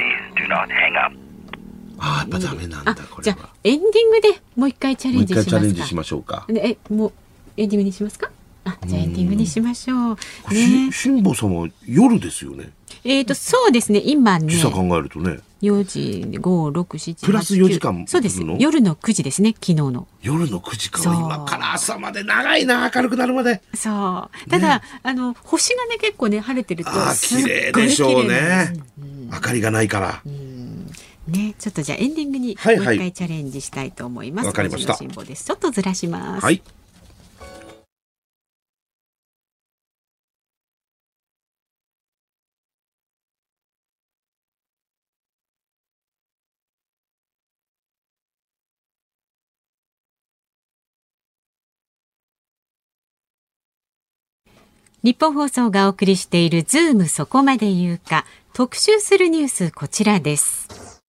[1.99, 5.51] ああやっぱダメなんだこれじゃあエンディングでもう一回チャレンジしますか。
[5.51, 6.45] チャレンジしましょうか。
[6.49, 7.13] えもう
[7.57, 8.29] エンディングにしますか？
[8.65, 10.17] あじゃあエンディングにしましょう。
[10.53, 10.91] ね。
[10.91, 12.69] 辛坊さんは夜ですよね。
[13.03, 14.53] えっ、とそうですね今ね。
[14.53, 15.39] 時差考えるとね。
[15.62, 18.41] 4時5、6、7、プラス4時間そうです。
[18.60, 19.53] 夜の9時ですね。
[19.53, 20.08] 昨日の。
[20.22, 22.89] 夜の9時か今から朝まで長いな。
[22.93, 23.62] 明るくなるまで。
[23.74, 24.49] そう。
[24.49, 30.22] ただ、ね、あの星がね結構ね晴れてるとあ綺麗でしょうね、うん、明かりがないから、
[31.28, 34.47] ね、ちょっとじゃあエンディングにもう一回チャレンジしたいと思います。
[34.47, 35.45] わ、はいはい、かりました。
[35.45, 36.45] ちょっとずらします。
[36.45, 36.62] はい。
[55.08, 61.01] 日本放送がお送りしているズームそこまで言うか特集するニュースこちらです。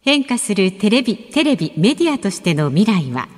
[0.00, 3.28] 変化するテレビテレビメディアとしての未来は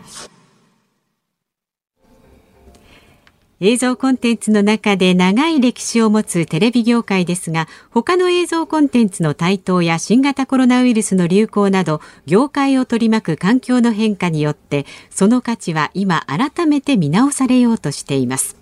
[3.58, 18.61] 映像コンテンツの中で長い歴史を持つテレビ業界ですが他の映像コンテンツの台頭や新型コロナウイルスの流行など業界を取り巻く環境の変化によってその価値は今改めて見直されようとしています。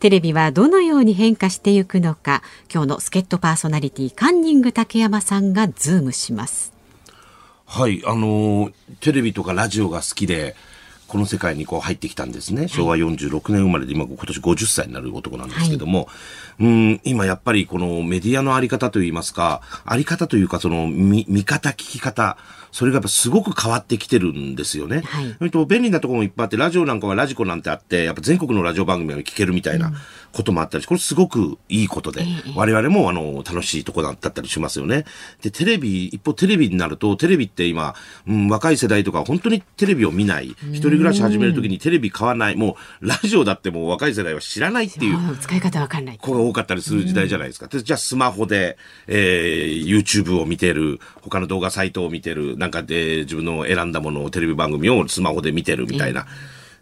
[0.00, 2.42] テレビはどのように変化していくのか
[2.72, 6.72] 今日の助っ人パーソナリティカンニング竹山さんがズームします。
[7.66, 8.70] はいあの
[9.00, 10.56] テレビとかラジオが好きで
[11.06, 12.66] この世界にこう入ってきたんですね。
[12.66, 16.04] 昭和46年生まれで今今年50歳になる男なんですけども、
[16.58, 22.38] はい、うん今やっぱりこのメディアのあり方といいますか、あり方というかその見見方聞き方、
[22.72, 25.02] それがやっぱすごく変わってきてるんですよね。
[25.40, 29.92] はい、と便利なところもいっぱいあって、ラジオなんかはラジコなんてあって、やっぱ全国のラジオ番組が聞けるみたいな
[30.32, 32.24] こともあったりこれすごくいいことで、
[32.54, 35.04] 我々もあの楽しいところだったりしますよね。
[35.42, 37.94] で、テレビ、一方テレビになると、テレビって今、
[38.26, 45.36] うん、若い世代とか本当にテレビを見ない、一人暮らし始めるときにテレビ買わない、もうラジオだってもう若い世代は知らないっていう。
[45.40, 46.18] 使い方わかんない。
[46.18, 47.66] 子が多かったりする時代じゃないですか。
[47.66, 56.26] でじゃあスマホで、えー、YouTube を見てる、他の動画サイトを見てる、なんかで自分の選んだものをテレビ番組をスマホで見てるみたいな。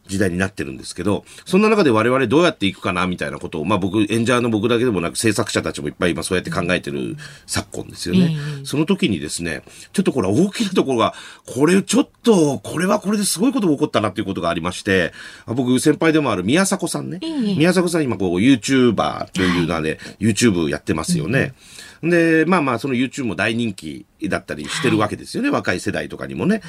[0.08, 8.30] 時代になってるんですけど、そんな中で我々どうやっていくかなみたいなことを、まあ僕、演者の僕だけでもなく制作者たちもいっぱい今そうやって考えてる昨今ですよね。
[8.32, 11.14] えー、その時にですね、ちょっとこれ大きなところが、
[11.46, 15.12] これちょっと、これはこれですごいことが起こったなっていうことがありまして、
[15.46, 17.20] 僕先輩でもある宮迫さんね。
[17.22, 21.54] えー、宮迫さん今こう YouTuber というので、YouTube やってますよね。
[22.02, 26.62] で、まあまあその YouTube も大人気だったりしてるわけですよね、はい、若い世代とかにもね。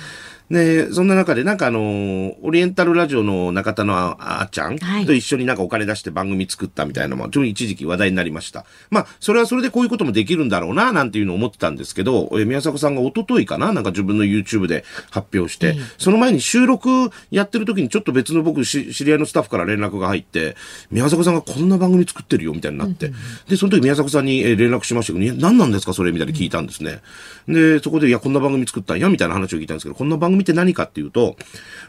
[0.50, 8.66] で、そんな中で、なんかあの、オリエンタルラジオの中田のあっちゃんと一緒になんかお金出して番組作ったみたいなのも、ちょっと一時期話題になりました。
[8.90, 16.90] まあ、それはそれでこういうこともできるんだろうな、なんていうのを思ってたんですけど、え宮迫さんが一昨日かな、なんか自分の YouTube で発表して、その前に収録
[17.30, 20.56] やってる時にちょっと別の僕知り合いのスタッフから連絡が入って、
[20.90, 23.12] 宮迫さんがこんな番組作ってるよ、みたいになって、
[23.48, 26.12] で、その時宮迫さんに連絡しましたけど、何なんですか、それ？
[26.12, 27.02] みたいに聞いたんですね。
[27.48, 31.36] で、そこで、いや、こんな番組作ったんや、みたいな話を聞いたんですけど、こんな番組って何かっていうと、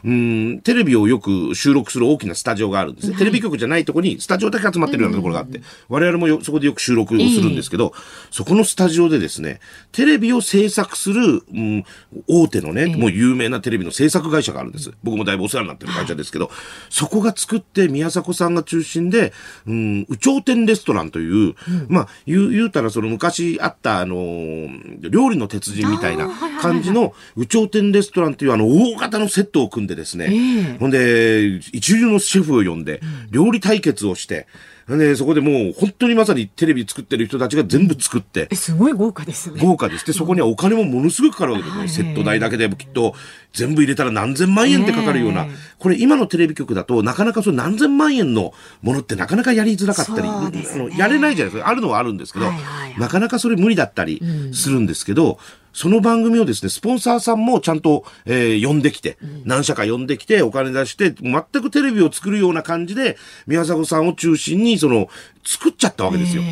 [0.03, 3.17] うん、テレビをよく収録する大きなスタジオがあるんですね。
[3.17, 7.93] テレビ局じゃないとこにスタジオだけ集まってるようなところがあって、我々もそこでよく収録をするんですけど、
[8.31, 9.59] そこのスタジオでですね、
[9.91, 11.85] テレビを制作する、うん、
[12.27, 14.91] 大手のね、もう有名なテレビの制作会社があるんです。
[15.03, 16.51] 僕もだいぶお世話になってる会社ですけど、
[16.89, 19.33] そこが作って宮迫さんが中心で、
[19.67, 21.55] うん、有頂天レストランという、
[21.87, 26.29] まあ、言う、言うたらその昔あった、あのー、料理の鉄人みたいな
[26.61, 34.47] 感じの、有頂天レストランというあの、大型のセットを組んでですね、えー、ほんで、一流のシェフを呼んで、料理対決をして、
[34.89, 38.47] で、そこでもう本当にまさにテレビ作ってる人たちが全部作って。
[38.49, 39.61] え、すごい豪華ですね。
[39.61, 40.07] 豪華です。
[40.07, 41.87] で、そこにはお金もものすごくかかるわけですね。
[41.87, 43.13] セット代だけでもきっと
[43.53, 45.47] 全部入れたら何千万円ってかかるような。
[45.79, 51.69] これ今のテレビ局だとなかなかその何千万円のものってなかなかやりづらかったり、ね、あのやれないじゃないですか。
[51.69, 54.21] あるのはあるんですけど、はいはいはい、なかなかそれ無理だったり
[54.53, 55.37] するんですけど、うん
[55.73, 65.07] その番組をですね、スポンサーさんもちゃんと、えー、呼んできて、何社か呼んできて、お金出して、全くテレビを作るような感じで、宮迫さんを中心に、その、
[65.45, 66.43] 作っちゃったわけですよ。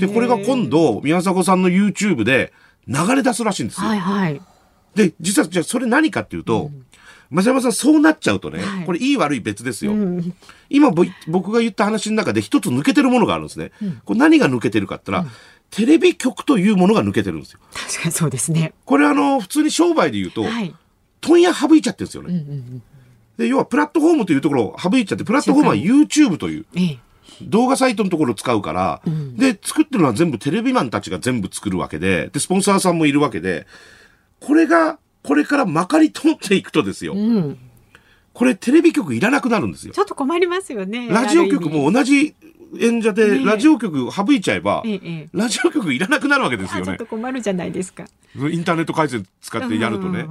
[0.00, 2.52] で、これが今度、宮迫さんの YouTube で
[2.86, 3.86] 流れ出すらしいんですよ。
[3.86, 4.40] はいはい。
[4.98, 6.84] で、実は、じゃあそれ何かっていうと、うん
[7.30, 9.92] 増山さん、そうなっちゃうとね、はい、これいい悪い別ですよ。
[9.92, 10.34] うん、
[10.70, 10.90] 今
[11.26, 13.70] 僕が言った話の中で一つ抜けてるものがあるんですね。
[13.82, 15.36] うん、これ何が抜けてるかって言ったら、うん、
[15.70, 17.60] テレビ局というものが抜けてるんですよ。
[17.74, 18.72] 確かにそうですね。
[18.86, 20.74] これあの、普通に商売で言うと、はい、
[21.20, 22.34] 問屋省いちゃってるんですよね。
[22.34, 22.82] うんうんうん
[23.38, 26.66] で、要はプラットフォームというところを省いちゃって、プラットフォームは YouTube という。
[27.42, 33.68] 動画サイトのところを使うから、うん、で、作ってるのは全部テレビマンたちが全部作るわけで、で、スポンサーさんもいるわけで、
[34.40, 37.14] これが、これからまかり通っていくとですよ。
[37.14, 37.58] うん、
[38.32, 39.92] これテレビ局いらなくなるんですよ。
[39.92, 41.08] ちょっと困りますよね。
[41.08, 42.34] ラジオ局も同じ
[42.80, 46.86] 演者で、ラジオ局省いちゃえば、ね、ラジオ局いらなくなるわけですよね。
[46.86, 48.04] ちょっと困るじゃないですか。
[48.34, 50.26] インターネット回線使ってやるとね。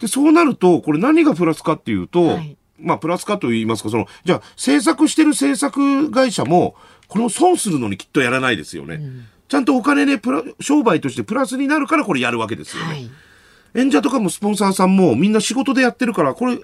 [0.00, 6.74] で、そうなると、これ何がプラスかっていうと、はいまあ、プラスかと言いますか、その、じゃあ、制作してる制作会社も、
[7.08, 8.96] これを損するのにきっとやらないですよね。
[8.96, 12.88] うん、ちゃんとお金でプラ、商売としてプラスになるからこれやるわけですよね。
[12.88, 13.10] はい、
[13.74, 16.58] 演者とかもスポンサーさんもみんな仕事でやってるから、これ、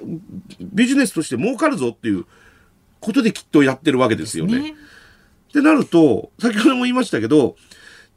[0.61, 2.25] ビジネスとして儲かるぞっていう
[3.01, 4.61] ことできっとやってるわけですよね。
[4.61, 4.75] ね
[5.51, 7.57] ってなると、先ほども言いましたけど、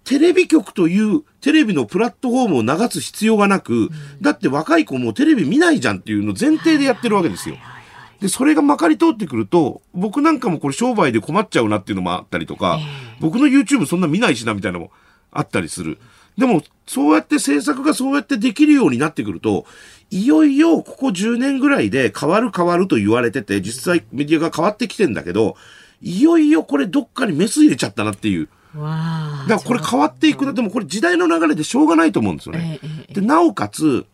[0.03, 3.89] テレビ局というテレビのプラットフォームを流す必要がなく、うん、
[4.21, 7.55] だって若い子もテレビ見ないじゃんっていうの前提でやってるわけですよ。
[8.19, 12.79] で、それがまかり通ってくると、僕なんかもこれ商売で困っちゃうなっていうのもあったりとか、
[13.19, 14.91] 僕の YouTube そんな見ないしなみたいなのも
[15.31, 15.99] あったりする。
[16.38, 19.65] でも、そうやって制作がそうやってできるようになってくると、
[20.09, 25.55] いよいよここ10年ぐらいで変わる変わると言われてて、実際メディアが変わってきてんだけど、
[26.01, 28.49] いよいよこれどっかにメス入れちゃったなっていう。
[28.75, 30.53] だからこれ変わっていくな。
[30.53, 32.79] でもこれ時代の流れでしょうがないと思うんですよね。
[33.13, 34.05] で、なおかつ、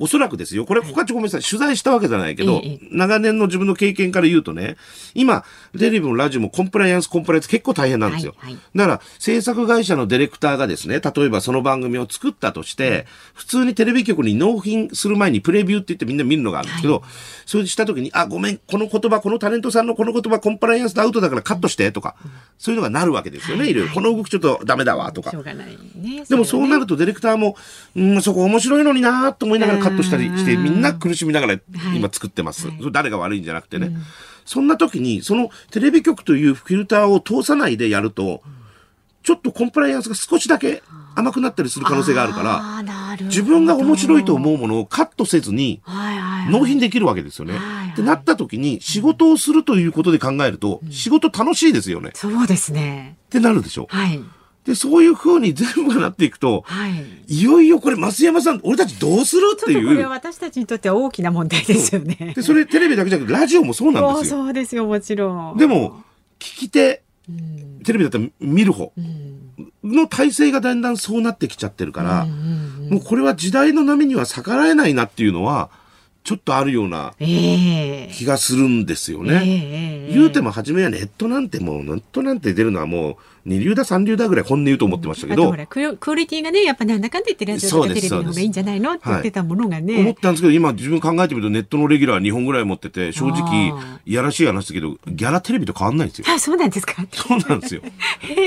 [0.00, 0.64] おそらくですよ。
[0.64, 1.42] これ、ここはごめんなさい。
[1.42, 4.76] 取材したわけじゃないけど、長年の自分の経験から言うとね、
[5.12, 5.44] 今、
[5.78, 8.34] テレビもラジオもコンプライアンス、コンプライアンス結構大変なんですよ。
[8.38, 17.02] はいはい、だから、制作会社のディレクターがですね、例えばその番組を作ったとして、普通にテレビ局に納品する前にプレビューって言ってみんな見るのがあるんですけど、はい、
[17.44, 23.94] それした時に、あ、ごめん、この言葉、このタレントさんのこの言葉、コンプライアンスでアウトだからカットしてとか、うん、そういうのがなるわけですよね、いろいろ。
[23.94, 25.30] この動きちょっとダメだわとか。
[25.32, 27.56] ね、でもそうなるとディレクターも、
[27.94, 31.58] うん、そこ面白いのになと思いながらカットしたりして、みんな苦しみながら
[31.94, 32.68] 今作ってます。
[32.68, 33.88] はい、誰が悪いんじゃなくてね。
[33.88, 34.02] うん、
[34.44, 38.42] そんな時に、そのテレビ局というフィルターを通さないでやると、
[39.22, 40.82] ちょっとコンプライアンスが少しだけ
[41.14, 45.82] 甘くなったりする可能性があるから、自分が面白いと思うものをカットせずに、
[46.48, 47.54] 納品できるわけですよね。
[47.92, 52.12] ってなった時に、仕事をするということで考えると、仕事楽しいですよね。
[52.14, 53.18] そうですね。
[53.26, 53.88] ってなるでしょ。
[53.90, 54.20] はい。
[54.64, 56.92] で、そういう風に全部がなっていくと、はい、
[57.28, 59.86] いよいよこれ、増山さん、俺たちどうするっていう。
[59.88, 62.34] これは私たちにとっては大きな問題ですよね。
[62.36, 64.42] で、それテレビだけじゃなくて、ラジオもそうなんですよ。
[64.42, 65.56] そうですよ、もちろん。
[65.56, 66.02] でも、
[66.38, 68.92] 聞き手、うん、テレビだったら見る方
[69.82, 75.70] の体制がだんだんそうなってきちゃってるから、うんうんうん、もうこれは時代の波には逆らえないなっていうのは、
[76.22, 80.08] ちょっとあるような気がするんですよね。
[80.08, 85.66] えー、言うても初めはネットなんてもう、ネットなんて出るのはもう、二流だ三流だぐらい本音言うと思ってましたけど、うん、
[85.96, 88.92] クオリティがねやっぱなんだかんだ言ってラジオとかテレビの方がいいんじゃないの？
[88.92, 90.52] って言ってたものがね、はい、思ったんですけど。
[90.52, 93.72] 今自分考えてみるとネットのレギュラー2本ぐらい持ってて正直
[94.04, 96.26] いやらしい話だけどギャラテレビと変わんないんですよ。
[96.28, 96.94] あそうなんですか？
[97.12, 97.82] そうなんですよ。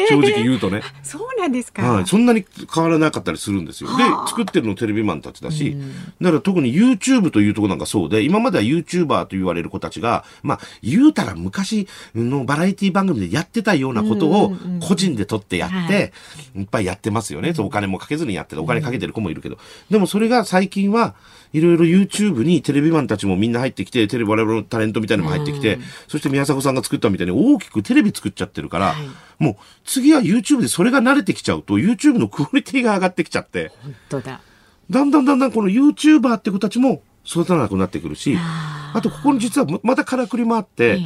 [0.10, 0.82] 正直言うとね。
[1.02, 3.90] そうなんですか、はい、そんなに変わらなかったりするんですよ。
[3.98, 5.78] で作ってるのテレビマンたちだし、
[6.22, 14.54] だから特に YouTube というところなんかそうで今までは YouTuber と言われる子たちがまあ言うたら昔のバラエティ番組でやってたようなことを
[14.84, 16.14] 個人で撮ってやって、
[16.56, 17.54] い、っぱいやってますよね。
[17.58, 19.58] お金もかけずにやってて、お金かけてる子もいるけど。
[19.90, 21.16] でもそれが最近は
[21.54, 28.96] いろいろ YouTube にテレビマンたちもみんな入ってきて、テレビ我々のタレントみたいなのも入ってきて、そして宮迫さんが作ったみたいに大きくテレビ作っちゃってるから、
[29.40, 29.56] もう
[29.86, 34.42] 次は YouTube でそれが慣れてきちゃうと、YouTube のクオリティが上がってきちゃって、本当だ。
[34.90, 41.00] だんだんだんだんこの YouTuber って子たちも育たなくなってくるし、あとここに実はまたからくりもあって、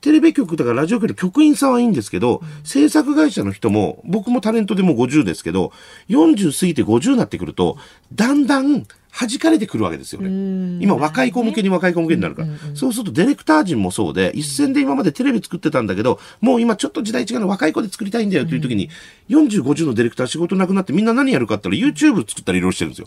[0.00, 5.72] テレビ局とかラジオ局の局員さんはいいんですけど、うん、制作会社の人も、僕もタレントでも50ですけど、
[6.08, 7.76] 40過ぎて50になってくると、
[8.14, 10.78] だんだん弾かれてくるわけですよね。
[10.80, 12.48] 今若い子向けに若い子向けになるから。
[12.74, 18.90] そうするとディレクター陣もそうで、一線で今までテレビ作ってたんだけど、もう今ちょっと時代違うの若い子で作りたいんだよという時に、
[19.28, 23.06] 40、50のディレクター仕事なくなってみんな何やるかって言ったら YouTube 作ったりいろいろしてるんですよ。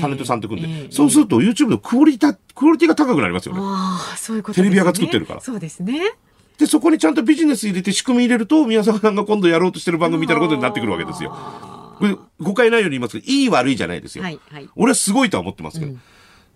[0.00, 0.92] タレントさんと組んで。
[0.92, 3.60] そうすると YouTube のクオリティ、クオリティが高くなりますよね。
[3.60, 5.40] ああ、そういうこと、テレビ屋が作ってるから。
[5.40, 6.00] そうですね。
[6.58, 11.30] で、そこにちゃんとビジネス入れて仕組み入れると、宮沢さんが今度やろうとしてる番組みたいなことになってくるわけですよ。
[11.98, 14.24] これ誤解ないように言いますけど、いい悪いじゃないですよ。
[14.24, 15.92] はいはい、俺はすごいとは思ってますけど。
[15.92, 16.00] うん、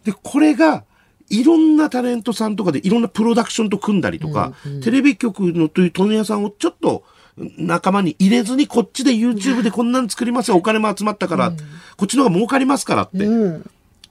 [0.05, 0.85] で、これが、
[1.31, 7.05] いろんなタレントさんとかでいろんなプロダクションと組んだりとか、うんうん、テレビ局のという問屋さんをちょっと
[7.57, 11.57] 仲間に入れずにこっちで YouTube でこんなの作りますよ、お金も集まったから、うん、
[11.97, 13.27] こっちの方が儲かりますからって、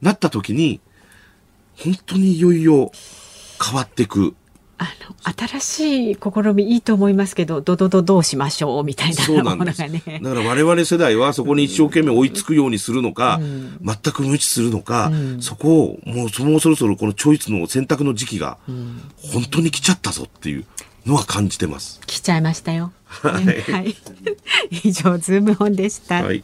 [0.02, 0.80] なった時に、
[1.78, 2.92] 本当にいよいよ
[3.64, 4.36] 変わっていく。
[4.82, 10.02] あの新しい試みいいと思いますけどどどどどうしましょうみたいなものがね。
[10.24, 18.58] だから我々世代はそこに一生懸命追いつくようにするのか、うん、全く無視するのか、うん、そこをもうそもそろそろこのチョイスの選択の時期が
[19.32, 20.66] 本当に来ちゃったぞっていう
[21.06, 22.02] のは感じてます。
[22.08, 22.92] 来ちゃいましたよ。
[23.06, 23.96] はい、はい、
[24.84, 26.24] 以上ズームオンでした。
[26.24, 26.44] はい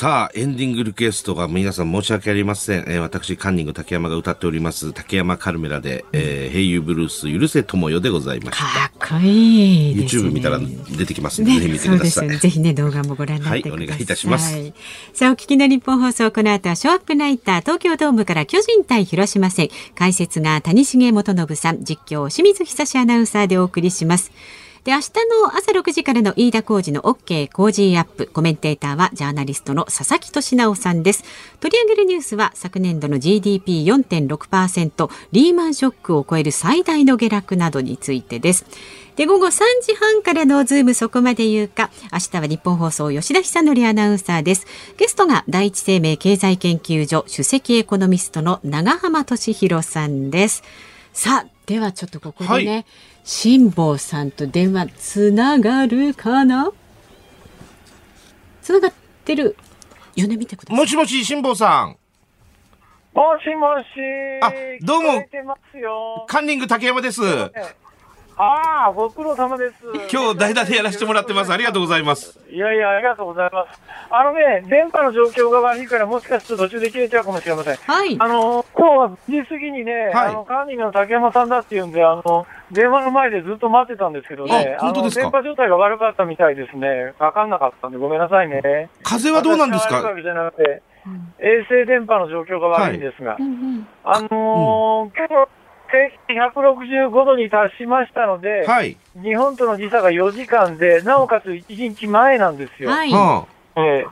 [0.00, 2.84] さあ、エンディングリクエストが皆さん申し訳ありません。
[2.86, 8.64] えー、私、カンニング竹山が歌っております、竹山カルメラで、えー、平ユブルース、許せ友よでございました。
[8.64, 12.28] かっこいい、ね、YouTube 見たら出てきますので、ね、ぜひ見てください。
[12.28, 13.76] ね、ぜひね、動画もご覧になってください。
[13.76, 14.72] はい、お願いいたします。
[15.14, 24.30] さあ、お聞きの日本放送、この後はショーアップナイター、東京ドームから巨人対広島戦、解説が谷重元信さん、実況清水久志アナウンサーでお送りします。
[24.84, 25.10] で、明日
[25.42, 28.26] の朝6時からの飯田浩二の OK 工事アップ。
[28.32, 31.24] コメンテーターはジャーナリストの佐々木俊尚さんです。
[31.60, 38.66] 取り上げるニュースは昨年度の GDP4.6%、リーマンショックを超える最大の下落などについてです。
[39.16, 44.66] で、午後3時半からのズームそこまで言うか、明日はニッポン放送吉田尚記アナウンサーです。
[44.96, 50.62] ゲストが第一生命経済研究所首席エコノミストの永濱利廣さんです。
[51.12, 52.86] さあ、ではちょっとここでね、はい
[53.30, 56.72] 辛坊さんと電話つながるかな？
[58.62, 59.54] つながってる。
[60.16, 60.78] 呼んでみてください。
[60.78, 61.98] もしもし、辛坊さん。
[63.12, 63.84] もしもし。
[64.42, 64.50] あ、
[64.80, 65.26] どうも。
[66.26, 67.20] カンニング竹山です。
[68.40, 69.74] ああ、ご苦労様です。
[70.12, 71.52] 今日代打でやらせてもらってます。
[71.52, 72.38] ありがとうございます。
[72.48, 73.80] いやいや、ありがとうございます。
[74.10, 77.74] あのね、電波の状況が悪いから、もしかすると途中で切れちゃうかもしれません。
[77.74, 78.16] はい。
[78.16, 87.14] あの、今日は9時過ぎにね、はい、あの、管理の竹山さんだっていうんで、あの、電話の前でずっと待ってたんですけどね、あの、電波状態が悪かったみたいですね。
[87.18, 88.88] わかんなかったんで、ごめんなさいね。
[89.02, 90.00] 風はどうなんですか？
[91.40, 93.40] 衛星電波の状況が悪いんですが、はい、
[94.04, 95.48] あのー、今日、
[95.90, 102.90] 定期165度に達しましたので、はい、日本との時差が4時間で、なおかつ1日前なんですよ。
[102.90, 103.10] はい。
[103.10, 104.06] え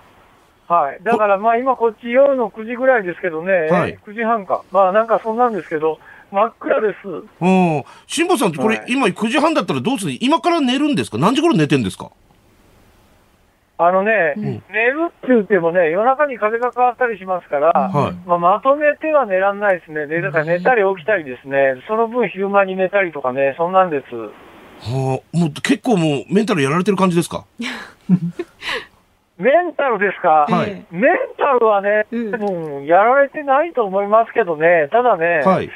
[0.68, 0.98] ー、はい。
[1.02, 4.62] だからまあ今こっち夜の9時ぐらいですけどね、はい、9時半か。
[4.72, 5.98] まあなんかそんなんですけど、
[6.32, 7.08] 真っ暗です。
[7.08, 7.84] うん。
[8.06, 10.18] 辛坊さんこれ、はい、今9時半だったらどうする？
[10.20, 11.18] 今から寝るんですか？
[11.18, 12.10] 何時頃寝てんですか？
[13.78, 14.50] あのね、うん、寝
[14.86, 20.06] るって言ってもね、夜中に風が変わったりしますから、はい、まあ、まとめては寝らんないですね。
[20.06, 24.14] で、だから寝たり起きたりですね、その分昼間に寝たりとかね、そんなんです。
[24.14, 27.44] はあ、もう結構もうメンタルやられてる感じですか？
[29.38, 35.70] メンタルですか、はい、メンタルはね、うん、やられてないと思いますけどね、ただね、はい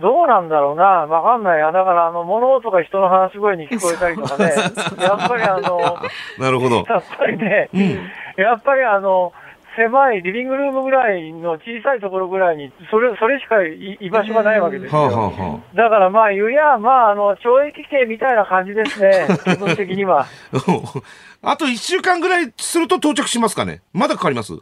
[0.00, 1.72] どうなんだろうな、わかんないや。
[1.72, 4.52] だから、あの、物音が人の話し声に聞こえたりとかね、
[5.02, 5.98] やっぱりあの、
[6.38, 6.84] なるほど。
[6.88, 9.32] やっぱりね、うん、やっぱりあの、
[9.76, 15.02] 狭いリビングルームぐらいの小さいところぐらいに、それ、それしか居場所がないわけですよ。
[15.02, 20.26] はあはあ、だからまあ、言や、まあ、あの、懲役刑みたいな感じですね、 基本的には。
[21.42, 23.82] あと1週間ぐらいすると到着しますかね。
[23.92, 24.54] まだかかります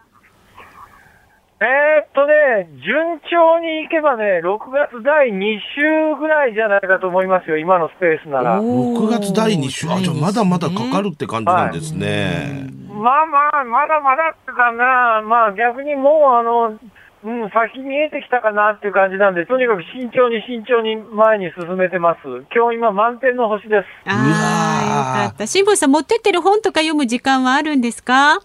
[1.58, 8.60] えー、っとね、順調にいけばね、6月第2週ぐらいじゃないかと思いますよ、今のスペースなら。
[8.60, 12.68] 6月第2週、あ、じゃあまだまだかかるって感じなんですね。
[12.90, 16.78] はい、まあまあ、まだまだってかな、まあ逆にもうあの、
[17.24, 22.18] うん、先見えてきたかなっていう感じなんで、とにかく慎重に慎重に前に進めてます。
[22.54, 23.86] 今日今満点の星です。
[24.04, 25.46] ああ、よかった。
[25.46, 28.40] 辛坊さん持ってってる本とか読む時間はあるんですか？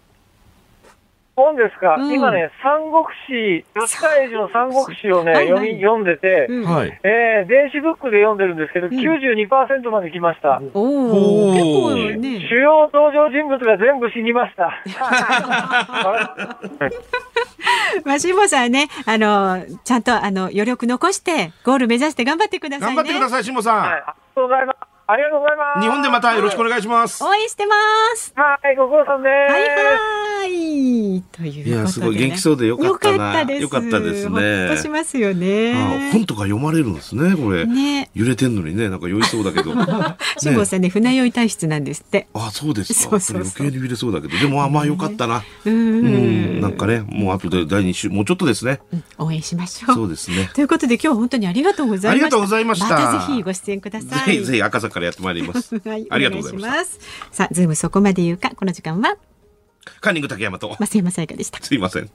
[1.41, 6.63] 本ですか、うん、今ね、三国志、吉川英治の三国志をね、はいはい、読み読んでて、うん、
[7.03, 10.61] えー、電子ブックで読んでるんですけど、うん、92%まで来ました。
[10.73, 12.39] おお結構ね。
[12.47, 14.71] 主要登場人物が全部死にました。
[18.05, 23.77] まあ、辛坊さんね、あの、ちゃんと、あの、余力残して、ゴール目指して頑張ってください、ね、頑張ってください、辛坊さん。
[23.79, 24.90] はい、ありがとうございます。
[25.11, 25.81] ありがとうございます。
[25.81, 27.21] 日本でまたよろしくお願いします。
[27.21, 27.75] 応援してま
[28.15, 28.31] す。
[28.33, 29.53] はい、ご苦労さんです。
[29.53, 31.21] はいはい。
[31.31, 33.41] という、ね、いや、すごい元気そうでよかったな。
[33.41, 34.67] よかったですね。
[34.67, 36.11] ほっとしますよね。
[36.11, 37.65] 本とか読まれるんですね、これ。
[37.65, 38.09] ね。
[38.15, 39.71] 揺れてんのにね、なんか酔いそうだけど。
[40.39, 42.27] 辛坊さんね、船酔い体質なんですって。
[42.33, 43.19] あ、そうですか。
[43.19, 45.43] そう余計に揺れそうだけど、でも、あ、まあよかったな。
[45.65, 46.61] うん。
[46.61, 48.79] なんかね、もう後で第二週、もうちょっとですね。
[49.19, 49.95] 応援しましょう。
[49.95, 50.49] そうですね。
[50.55, 52.11] ということで、今日本当にありがとうございました。
[52.11, 52.89] ありがとうございました。
[52.89, 54.25] またぜひご出演ください。
[54.25, 55.77] ぜひぜひ赤坂からやってまいります。
[55.87, 56.99] はい、ありがとうございます。
[57.31, 59.17] さあ、ズームそこまで言うか、この時間は？
[59.99, 60.75] カンニング竹山と。
[60.79, 61.61] 増山さやかでした。
[61.61, 62.09] すいません。